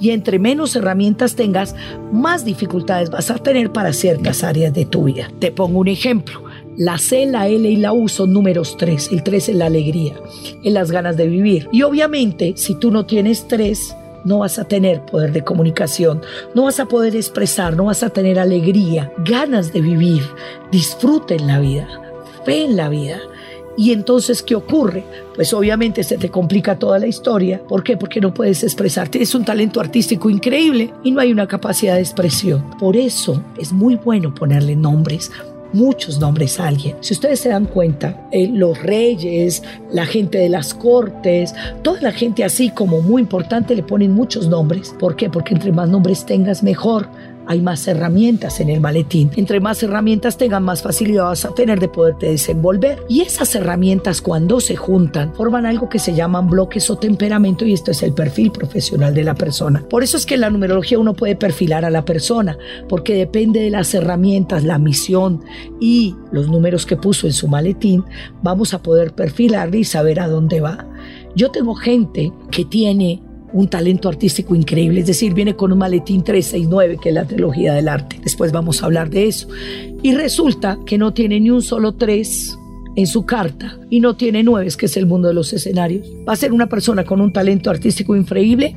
Y 0.00 0.10
entre 0.10 0.38
menos 0.38 0.76
herramientas 0.76 1.34
tengas, 1.34 1.74
más 2.12 2.44
dificultades 2.44 3.10
vas 3.10 3.30
a 3.30 3.38
tener 3.38 3.72
para 3.72 3.92
ciertas 3.92 4.44
áreas 4.44 4.72
de 4.72 4.84
tu 4.84 5.04
vida. 5.04 5.30
Te 5.38 5.50
pongo 5.50 5.80
un 5.80 5.88
ejemplo. 5.88 6.42
La 6.76 6.98
C, 6.98 7.26
la 7.26 7.46
L 7.46 7.68
y 7.68 7.76
la 7.76 7.92
U 7.92 8.08
son 8.08 8.32
números 8.32 8.76
3. 8.76 9.12
El 9.12 9.22
3 9.22 9.50
es 9.50 9.56
la 9.56 9.66
alegría, 9.66 10.14
en 10.62 10.74
las 10.74 10.90
ganas 10.90 11.16
de 11.16 11.28
vivir. 11.28 11.68
Y 11.70 11.82
obviamente, 11.82 12.54
si 12.56 12.74
tú 12.74 12.90
no 12.90 13.06
tienes 13.06 13.46
3, 13.46 13.94
no 14.24 14.38
vas 14.38 14.58
a 14.58 14.64
tener 14.64 15.02
poder 15.02 15.32
de 15.32 15.44
comunicación, 15.44 16.22
no 16.54 16.64
vas 16.64 16.80
a 16.80 16.86
poder 16.86 17.14
expresar, 17.14 17.76
no 17.76 17.84
vas 17.84 18.02
a 18.02 18.10
tener 18.10 18.38
alegría, 18.38 19.12
ganas 19.18 19.72
de 19.72 19.82
vivir, 19.82 20.22
disfrute 20.72 21.36
en 21.36 21.46
la 21.46 21.60
vida, 21.60 21.86
fe 22.44 22.64
en 22.64 22.76
la 22.76 22.88
vida. 22.88 23.18
Y 23.76 23.92
entonces, 23.92 24.42
¿qué 24.42 24.54
ocurre? 24.54 25.04
Pues 25.34 25.52
obviamente 25.52 26.04
se 26.04 26.16
te 26.16 26.30
complica 26.30 26.78
toda 26.78 26.98
la 26.98 27.06
historia. 27.06 27.60
¿Por 27.68 27.82
qué? 27.82 27.96
Porque 27.96 28.20
no 28.20 28.32
puedes 28.32 28.62
expresar. 28.62 29.08
Tienes 29.08 29.34
un 29.34 29.44
talento 29.44 29.80
artístico 29.80 30.30
increíble 30.30 30.92
y 31.02 31.10
no 31.10 31.20
hay 31.20 31.32
una 31.32 31.48
capacidad 31.48 31.96
de 31.96 32.00
expresión. 32.00 32.64
Por 32.78 32.96
eso 32.96 33.42
es 33.58 33.72
muy 33.72 33.96
bueno 33.96 34.34
ponerle 34.34 34.76
nombres, 34.76 35.32
muchos 35.72 36.20
nombres 36.20 36.60
a 36.60 36.68
alguien. 36.68 36.96
Si 37.00 37.14
ustedes 37.14 37.40
se 37.40 37.48
dan 37.48 37.66
cuenta, 37.66 38.28
eh, 38.30 38.46
los 38.46 38.80
reyes, 38.80 39.62
la 39.90 40.06
gente 40.06 40.38
de 40.38 40.48
las 40.48 40.72
cortes, 40.72 41.52
toda 41.82 42.00
la 42.00 42.12
gente 42.12 42.44
así 42.44 42.70
como 42.70 43.02
muy 43.02 43.22
importante 43.22 43.74
le 43.74 43.82
ponen 43.82 44.12
muchos 44.12 44.46
nombres. 44.46 44.94
¿Por 44.98 45.16
qué? 45.16 45.28
Porque 45.28 45.54
entre 45.54 45.72
más 45.72 45.88
nombres 45.88 46.24
tengas, 46.24 46.62
mejor 46.62 47.08
hay 47.46 47.60
más 47.60 47.86
herramientas 47.86 48.60
en 48.60 48.70
el 48.70 48.80
maletín. 48.80 49.30
Entre 49.36 49.60
más 49.60 49.82
herramientas 49.82 50.36
tengan, 50.38 50.62
más 50.62 50.82
facilidad 50.82 51.24
vas 51.24 51.44
a 51.44 51.54
tener 51.54 51.80
de 51.80 51.88
poderte 51.88 52.26
desenvolver. 52.26 53.02
Y 53.08 53.22
esas 53.22 53.54
herramientas 53.54 54.20
cuando 54.20 54.60
se 54.60 54.76
juntan 54.76 55.34
forman 55.34 55.66
algo 55.66 55.88
que 55.88 55.98
se 55.98 56.14
llaman 56.14 56.48
bloques 56.48 56.88
o 56.90 56.96
temperamento 56.96 57.64
y 57.64 57.72
esto 57.72 57.90
es 57.90 58.02
el 58.02 58.14
perfil 58.14 58.50
profesional 58.50 59.14
de 59.14 59.24
la 59.24 59.34
persona. 59.34 59.84
Por 59.88 60.02
eso 60.02 60.16
es 60.16 60.26
que 60.26 60.34
en 60.34 60.40
la 60.40 60.50
numerología 60.50 60.98
uno 60.98 61.14
puede 61.14 61.36
perfilar 61.36 61.84
a 61.84 61.90
la 61.90 62.04
persona, 62.04 62.56
porque 62.88 63.14
depende 63.14 63.60
de 63.60 63.70
las 63.70 63.94
herramientas, 63.94 64.64
la 64.64 64.78
misión 64.78 65.42
y 65.80 66.14
los 66.32 66.48
números 66.48 66.86
que 66.86 66.96
puso 66.96 67.26
en 67.26 67.32
su 67.32 67.48
maletín, 67.48 68.04
vamos 68.42 68.74
a 68.74 68.82
poder 68.82 69.14
perfilarle 69.14 69.78
y 69.78 69.84
saber 69.84 70.20
a 70.20 70.28
dónde 70.28 70.60
va. 70.60 70.86
Yo 71.34 71.50
tengo 71.50 71.74
gente 71.74 72.32
que 72.50 72.64
tiene 72.64 73.22
un 73.54 73.68
talento 73.68 74.08
artístico 74.08 74.54
increíble, 74.56 75.00
es 75.00 75.06
decir, 75.06 75.32
viene 75.32 75.54
con 75.54 75.72
un 75.72 75.78
maletín 75.78 76.24
369, 76.24 76.98
que 77.00 77.10
es 77.10 77.14
la 77.14 77.24
trilogía 77.24 77.72
del 77.72 77.88
arte. 77.88 78.18
Después 78.22 78.50
vamos 78.50 78.82
a 78.82 78.86
hablar 78.86 79.10
de 79.10 79.28
eso. 79.28 79.48
Y 80.02 80.12
resulta 80.12 80.78
que 80.84 80.98
no 80.98 81.14
tiene 81.14 81.38
ni 81.38 81.50
un 81.50 81.62
solo 81.62 81.94
3 81.94 82.58
en 82.96 83.06
su 83.06 83.24
carta 83.24 83.78
y 83.90 84.00
no 84.00 84.16
tiene 84.16 84.42
9, 84.42 84.70
que 84.76 84.86
es 84.86 84.96
el 84.96 85.06
mundo 85.06 85.28
de 85.28 85.34
los 85.34 85.52
escenarios. 85.52 86.04
Va 86.28 86.32
a 86.32 86.36
ser 86.36 86.52
una 86.52 86.68
persona 86.68 87.04
con 87.04 87.20
un 87.20 87.32
talento 87.32 87.70
artístico 87.70 88.16
increíble, 88.16 88.76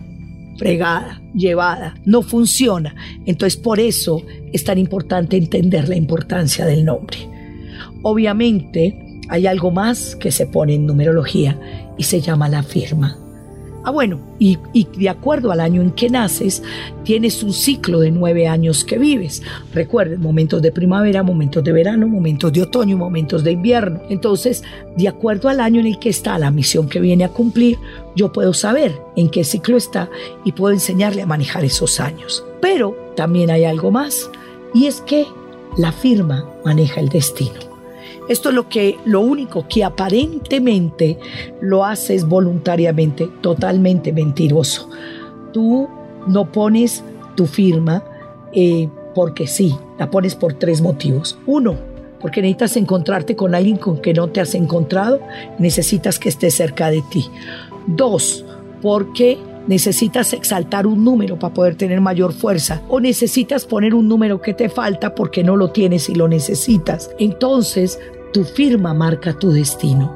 fregada, 0.58 1.24
llevada, 1.34 1.96
no 2.06 2.22
funciona. 2.22 2.96
Entonces 3.26 3.60
por 3.60 3.80
eso 3.80 4.22
es 4.54 4.64
tan 4.64 4.78
importante 4.78 5.38
entender 5.38 5.90
la 5.90 5.96
importancia 5.96 6.66
del 6.68 6.86
nombre. 6.86 7.18
Obviamente 8.04 9.22
hay 9.30 9.48
algo 9.48 9.72
más 9.72 10.16
que 10.16 10.32
se 10.32 10.46
pone 10.46 10.76
en 10.76 10.86
numerología 10.86 11.60
y 11.98 12.04
se 12.04 12.22
llama 12.22 12.48
la 12.48 12.62
firma. 12.62 13.18
Ah, 13.88 13.92
bueno, 13.92 14.20
y, 14.38 14.58
de 14.98 15.08
acuerdo 15.08 15.50
al 15.50 15.62
año 15.62 15.82
en 15.82 15.92
que 15.92 16.10
naces, 16.10 16.62
tienes 17.06 17.42
un 17.42 17.54
ciclo 17.54 18.02
de 18.02 18.12
nueve 18.12 18.46
años 18.46 18.84
que 18.84 18.98
vives. 18.98 19.42
Recuerden, 19.74 20.20
momentos 20.20 20.62
de 20.62 20.74
primavera, 20.74 21.24
momentos 21.24 21.64
de 21.64 21.72
verano, 21.72 22.06
momentos 22.06 22.52
de 22.52 22.64
otoño, 22.64 22.98
momentos 22.98 23.46
de 23.46 23.54
invierno. 23.54 24.02
Entonces, 24.10 24.62
de 24.98 25.08
acuerdo 25.08 25.48
al 25.48 25.62
año 25.62 25.80
en 25.80 25.88
el 25.88 26.00
que 26.00 26.10
está 26.10 26.38
la 26.38 26.52
misión 26.52 26.90
que 26.90 27.00
viene 27.00 27.24
a 27.24 27.30
cumplir, 27.30 27.78
yo 28.14 28.34
puedo 28.34 28.54
saber 28.54 29.00
en 29.16 29.30
qué 29.30 29.46
ciclo 29.46 29.78
está 29.78 30.10
y 30.44 30.52
puedo 30.52 30.74
enseñarle 30.74 31.22
a 31.22 31.26
manejar 31.26 31.64
esos 31.64 32.02
años. 32.02 32.44
Pero 32.60 33.14
también 33.16 33.50
hay 33.50 33.64
algo 33.64 33.90
más, 33.90 34.30
y 34.74 34.88
es 34.88 35.00
que 35.00 35.26
la 35.78 35.94
firma 35.94 36.46
maneja 36.66 37.00
el 37.00 37.08
destino. 37.08 37.67
Esto 38.28 38.50
es 38.50 38.56
lo 38.56 38.68
que 38.70 38.98
lo 39.06 39.22
único 39.22 39.68
que 39.68 39.84
aparentemente 39.84 41.18
lo 41.62 41.86
haces 41.86 42.26
voluntariamente, 42.26 43.30
totalmente 43.42 44.12
mentiroso. 44.12 44.90
Tú 45.54 45.88
no 46.28 46.52
pones 46.52 47.04
tu 47.36 47.46
firma 47.46 48.04
eh, 48.54 48.90
porque 49.16 49.48
sí, 49.48 49.76
la 49.98 50.12
pones 50.12 50.36
por 50.36 50.54
tres 50.54 50.82
motivos. 50.82 51.38
Uno, 51.46 51.76
porque 52.20 52.42
necesitas 52.42 52.78
encontrarte 52.78 53.36
con 53.36 53.56
alguien 53.56 53.78
con 53.78 54.02
que 54.02 54.14
no 54.14 54.28
te 54.28 54.42
has 54.42 54.56
encontrado, 54.56 55.20
necesitas 55.60 56.20
que 56.20 56.30
esté 56.30 56.52
cerca 56.52 56.90
de 56.90 57.02
ti. 57.10 57.26
Dos, 57.86 58.46
porque 58.82 59.38
necesitas 59.68 60.34
exaltar 60.34 60.88
un 60.88 61.04
número 61.04 61.38
para 61.38 61.54
poder 61.54 61.76
tener 61.76 62.02
mayor 62.02 62.34
fuerza 62.34 62.82
o 62.88 63.00
necesitas 63.00 63.66
poner 63.66 63.94
un 63.94 64.08
número 64.08 64.42
que 64.42 64.54
te 64.54 64.70
falta 64.70 65.14
porque 65.14 65.44
no 65.44 65.56
lo 65.56 65.72
tienes 65.72 66.10
y 66.10 66.16
lo 66.16 66.28
necesitas. 66.28 67.12
Entonces 67.20 68.00
tu 68.38 68.44
firma 68.44 68.94
marca 68.94 69.34
tu 69.34 69.52
destino. 69.52 70.16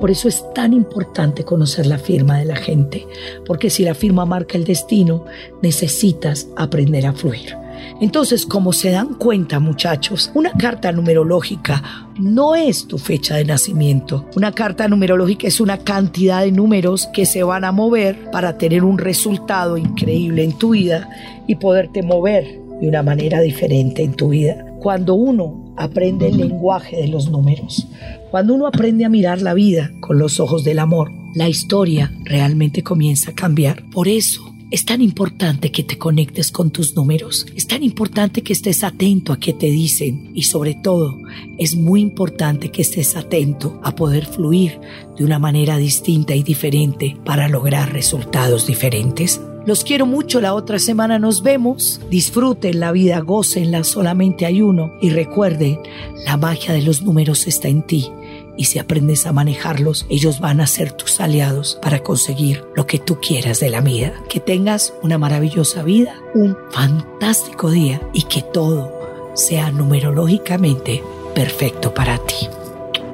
Por 0.00 0.10
eso 0.10 0.26
es 0.26 0.44
tan 0.54 0.72
importante 0.72 1.44
conocer 1.44 1.86
la 1.86 1.98
firma 1.98 2.36
de 2.36 2.44
la 2.44 2.56
gente, 2.56 3.06
porque 3.46 3.70
si 3.70 3.84
la 3.84 3.94
firma 3.94 4.26
marca 4.26 4.58
el 4.58 4.64
destino, 4.64 5.24
necesitas 5.62 6.48
aprender 6.56 7.06
a 7.06 7.12
fluir. 7.12 7.54
Entonces, 8.00 8.44
como 8.44 8.72
se 8.72 8.90
dan 8.90 9.14
cuenta 9.14 9.60
muchachos, 9.60 10.32
una 10.34 10.50
carta 10.50 10.90
numerológica 10.90 12.08
no 12.18 12.56
es 12.56 12.88
tu 12.88 12.98
fecha 12.98 13.36
de 13.36 13.44
nacimiento. 13.44 14.26
Una 14.34 14.50
carta 14.50 14.88
numerológica 14.88 15.46
es 15.46 15.60
una 15.60 15.78
cantidad 15.78 16.40
de 16.40 16.50
números 16.50 17.08
que 17.12 17.24
se 17.24 17.44
van 17.44 17.64
a 17.64 17.70
mover 17.70 18.32
para 18.32 18.58
tener 18.58 18.82
un 18.82 18.98
resultado 18.98 19.76
increíble 19.76 20.42
en 20.42 20.58
tu 20.58 20.70
vida 20.70 21.08
y 21.46 21.54
poderte 21.54 22.02
mover 22.02 22.46
de 22.80 22.88
una 22.88 23.04
manera 23.04 23.40
diferente 23.40 24.02
en 24.02 24.14
tu 24.14 24.30
vida. 24.30 24.69
Cuando 24.80 25.14
uno 25.14 25.74
aprende 25.76 26.28
el 26.28 26.38
lenguaje 26.38 26.96
de 26.96 27.08
los 27.08 27.30
números, 27.30 27.86
cuando 28.30 28.54
uno 28.54 28.66
aprende 28.66 29.04
a 29.04 29.10
mirar 29.10 29.42
la 29.42 29.52
vida 29.52 29.92
con 30.00 30.18
los 30.18 30.40
ojos 30.40 30.64
del 30.64 30.78
amor, 30.78 31.12
la 31.34 31.50
historia 31.50 32.12
realmente 32.24 32.82
comienza 32.82 33.32
a 33.32 33.34
cambiar. 33.34 33.84
Por 33.90 34.08
eso 34.08 34.54
es 34.70 34.86
tan 34.86 35.02
importante 35.02 35.70
que 35.70 35.82
te 35.82 35.98
conectes 35.98 36.50
con 36.50 36.70
tus 36.70 36.96
números, 36.96 37.46
es 37.54 37.66
tan 37.66 37.82
importante 37.82 38.42
que 38.42 38.54
estés 38.54 38.82
atento 38.82 39.34
a 39.34 39.38
qué 39.38 39.52
te 39.52 39.66
dicen 39.66 40.30
y 40.34 40.44
sobre 40.44 40.74
todo 40.74 41.18
es 41.58 41.76
muy 41.76 42.00
importante 42.00 42.70
que 42.70 42.80
estés 42.80 43.16
atento 43.16 43.80
a 43.82 43.94
poder 43.94 44.24
fluir 44.24 44.80
de 45.18 45.24
una 45.24 45.38
manera 45.38 45.76
distinta 45.76 46.34
y 46.34 46.42
diferente 46.42 47.18
para 47.24 47.48
lograr 47.48 47.92
resultados 47.92 48.66
diferentes. 48.66 49.42
Los 49.70 49.84
quiero 49.84 50.04
mucho, 50.04 50.40
la 50.40 50.54
otra 50.54 50.80
semana 50.80 51.20
nos 51.20 51.44
vemos. 51.44 52.00
Disfruten 52.10 52.80
la 52.80 52.90
vida, 52.90 53.20
gócenla, 53.20 53.84
solamente 53.84 54.44
hay 54.44 54.62
uno. 54.62 54.94
Y 55.00 55.10
recuerden, 55.10 55.78
la 56.26 56.36
magia 56.36 56.74
de 56.74 56.82
los 56.82 57.02
números 57.02 57.46
está 57.46 57.68
en 57.68 57.82
ti. 57.82 58.10
Y 58.56 58.64
si 58.64 58.80
aprendes 58.80 59.26
a 59.26 59.32
manejarlos, 59.32 60.06
ellos 60.08 60.40
van 60.40 60.60
a 60.60 60.66
ser 60.66 60.90
tus 60.90 61.20
aliados 61.20 61.78
para 61.80 62.00
conseguir 62.00 62.64
lo 62.74 62.88
que 62.88 62.98
tú 62.98 63.20
quieras 63.20 63.60
de 63.60 63.70
la 63.70 63.80
vida. 63.80 64.12
Que 64.28 64.40
tengas 64.40 64.92
una 65.04 65.18
maravillosa 65.18 65.84
vida, 65.84 66.16
un 66.34 66.56
fantástico 66.72 67.70
día 67.70 68.02
y 68.12 68.24
que 68.24 68.42
todo 68.42 68.92
sea 69.34 69.70
numerológicamente 69.70 71.00
perfecto 71.32 71.94
para 71.94 72.18
ti. 72.18 72.48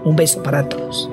Un 0.04 0.16
beso 0.16 0.42
para 0.42 0.66
todos. 0.66 1.10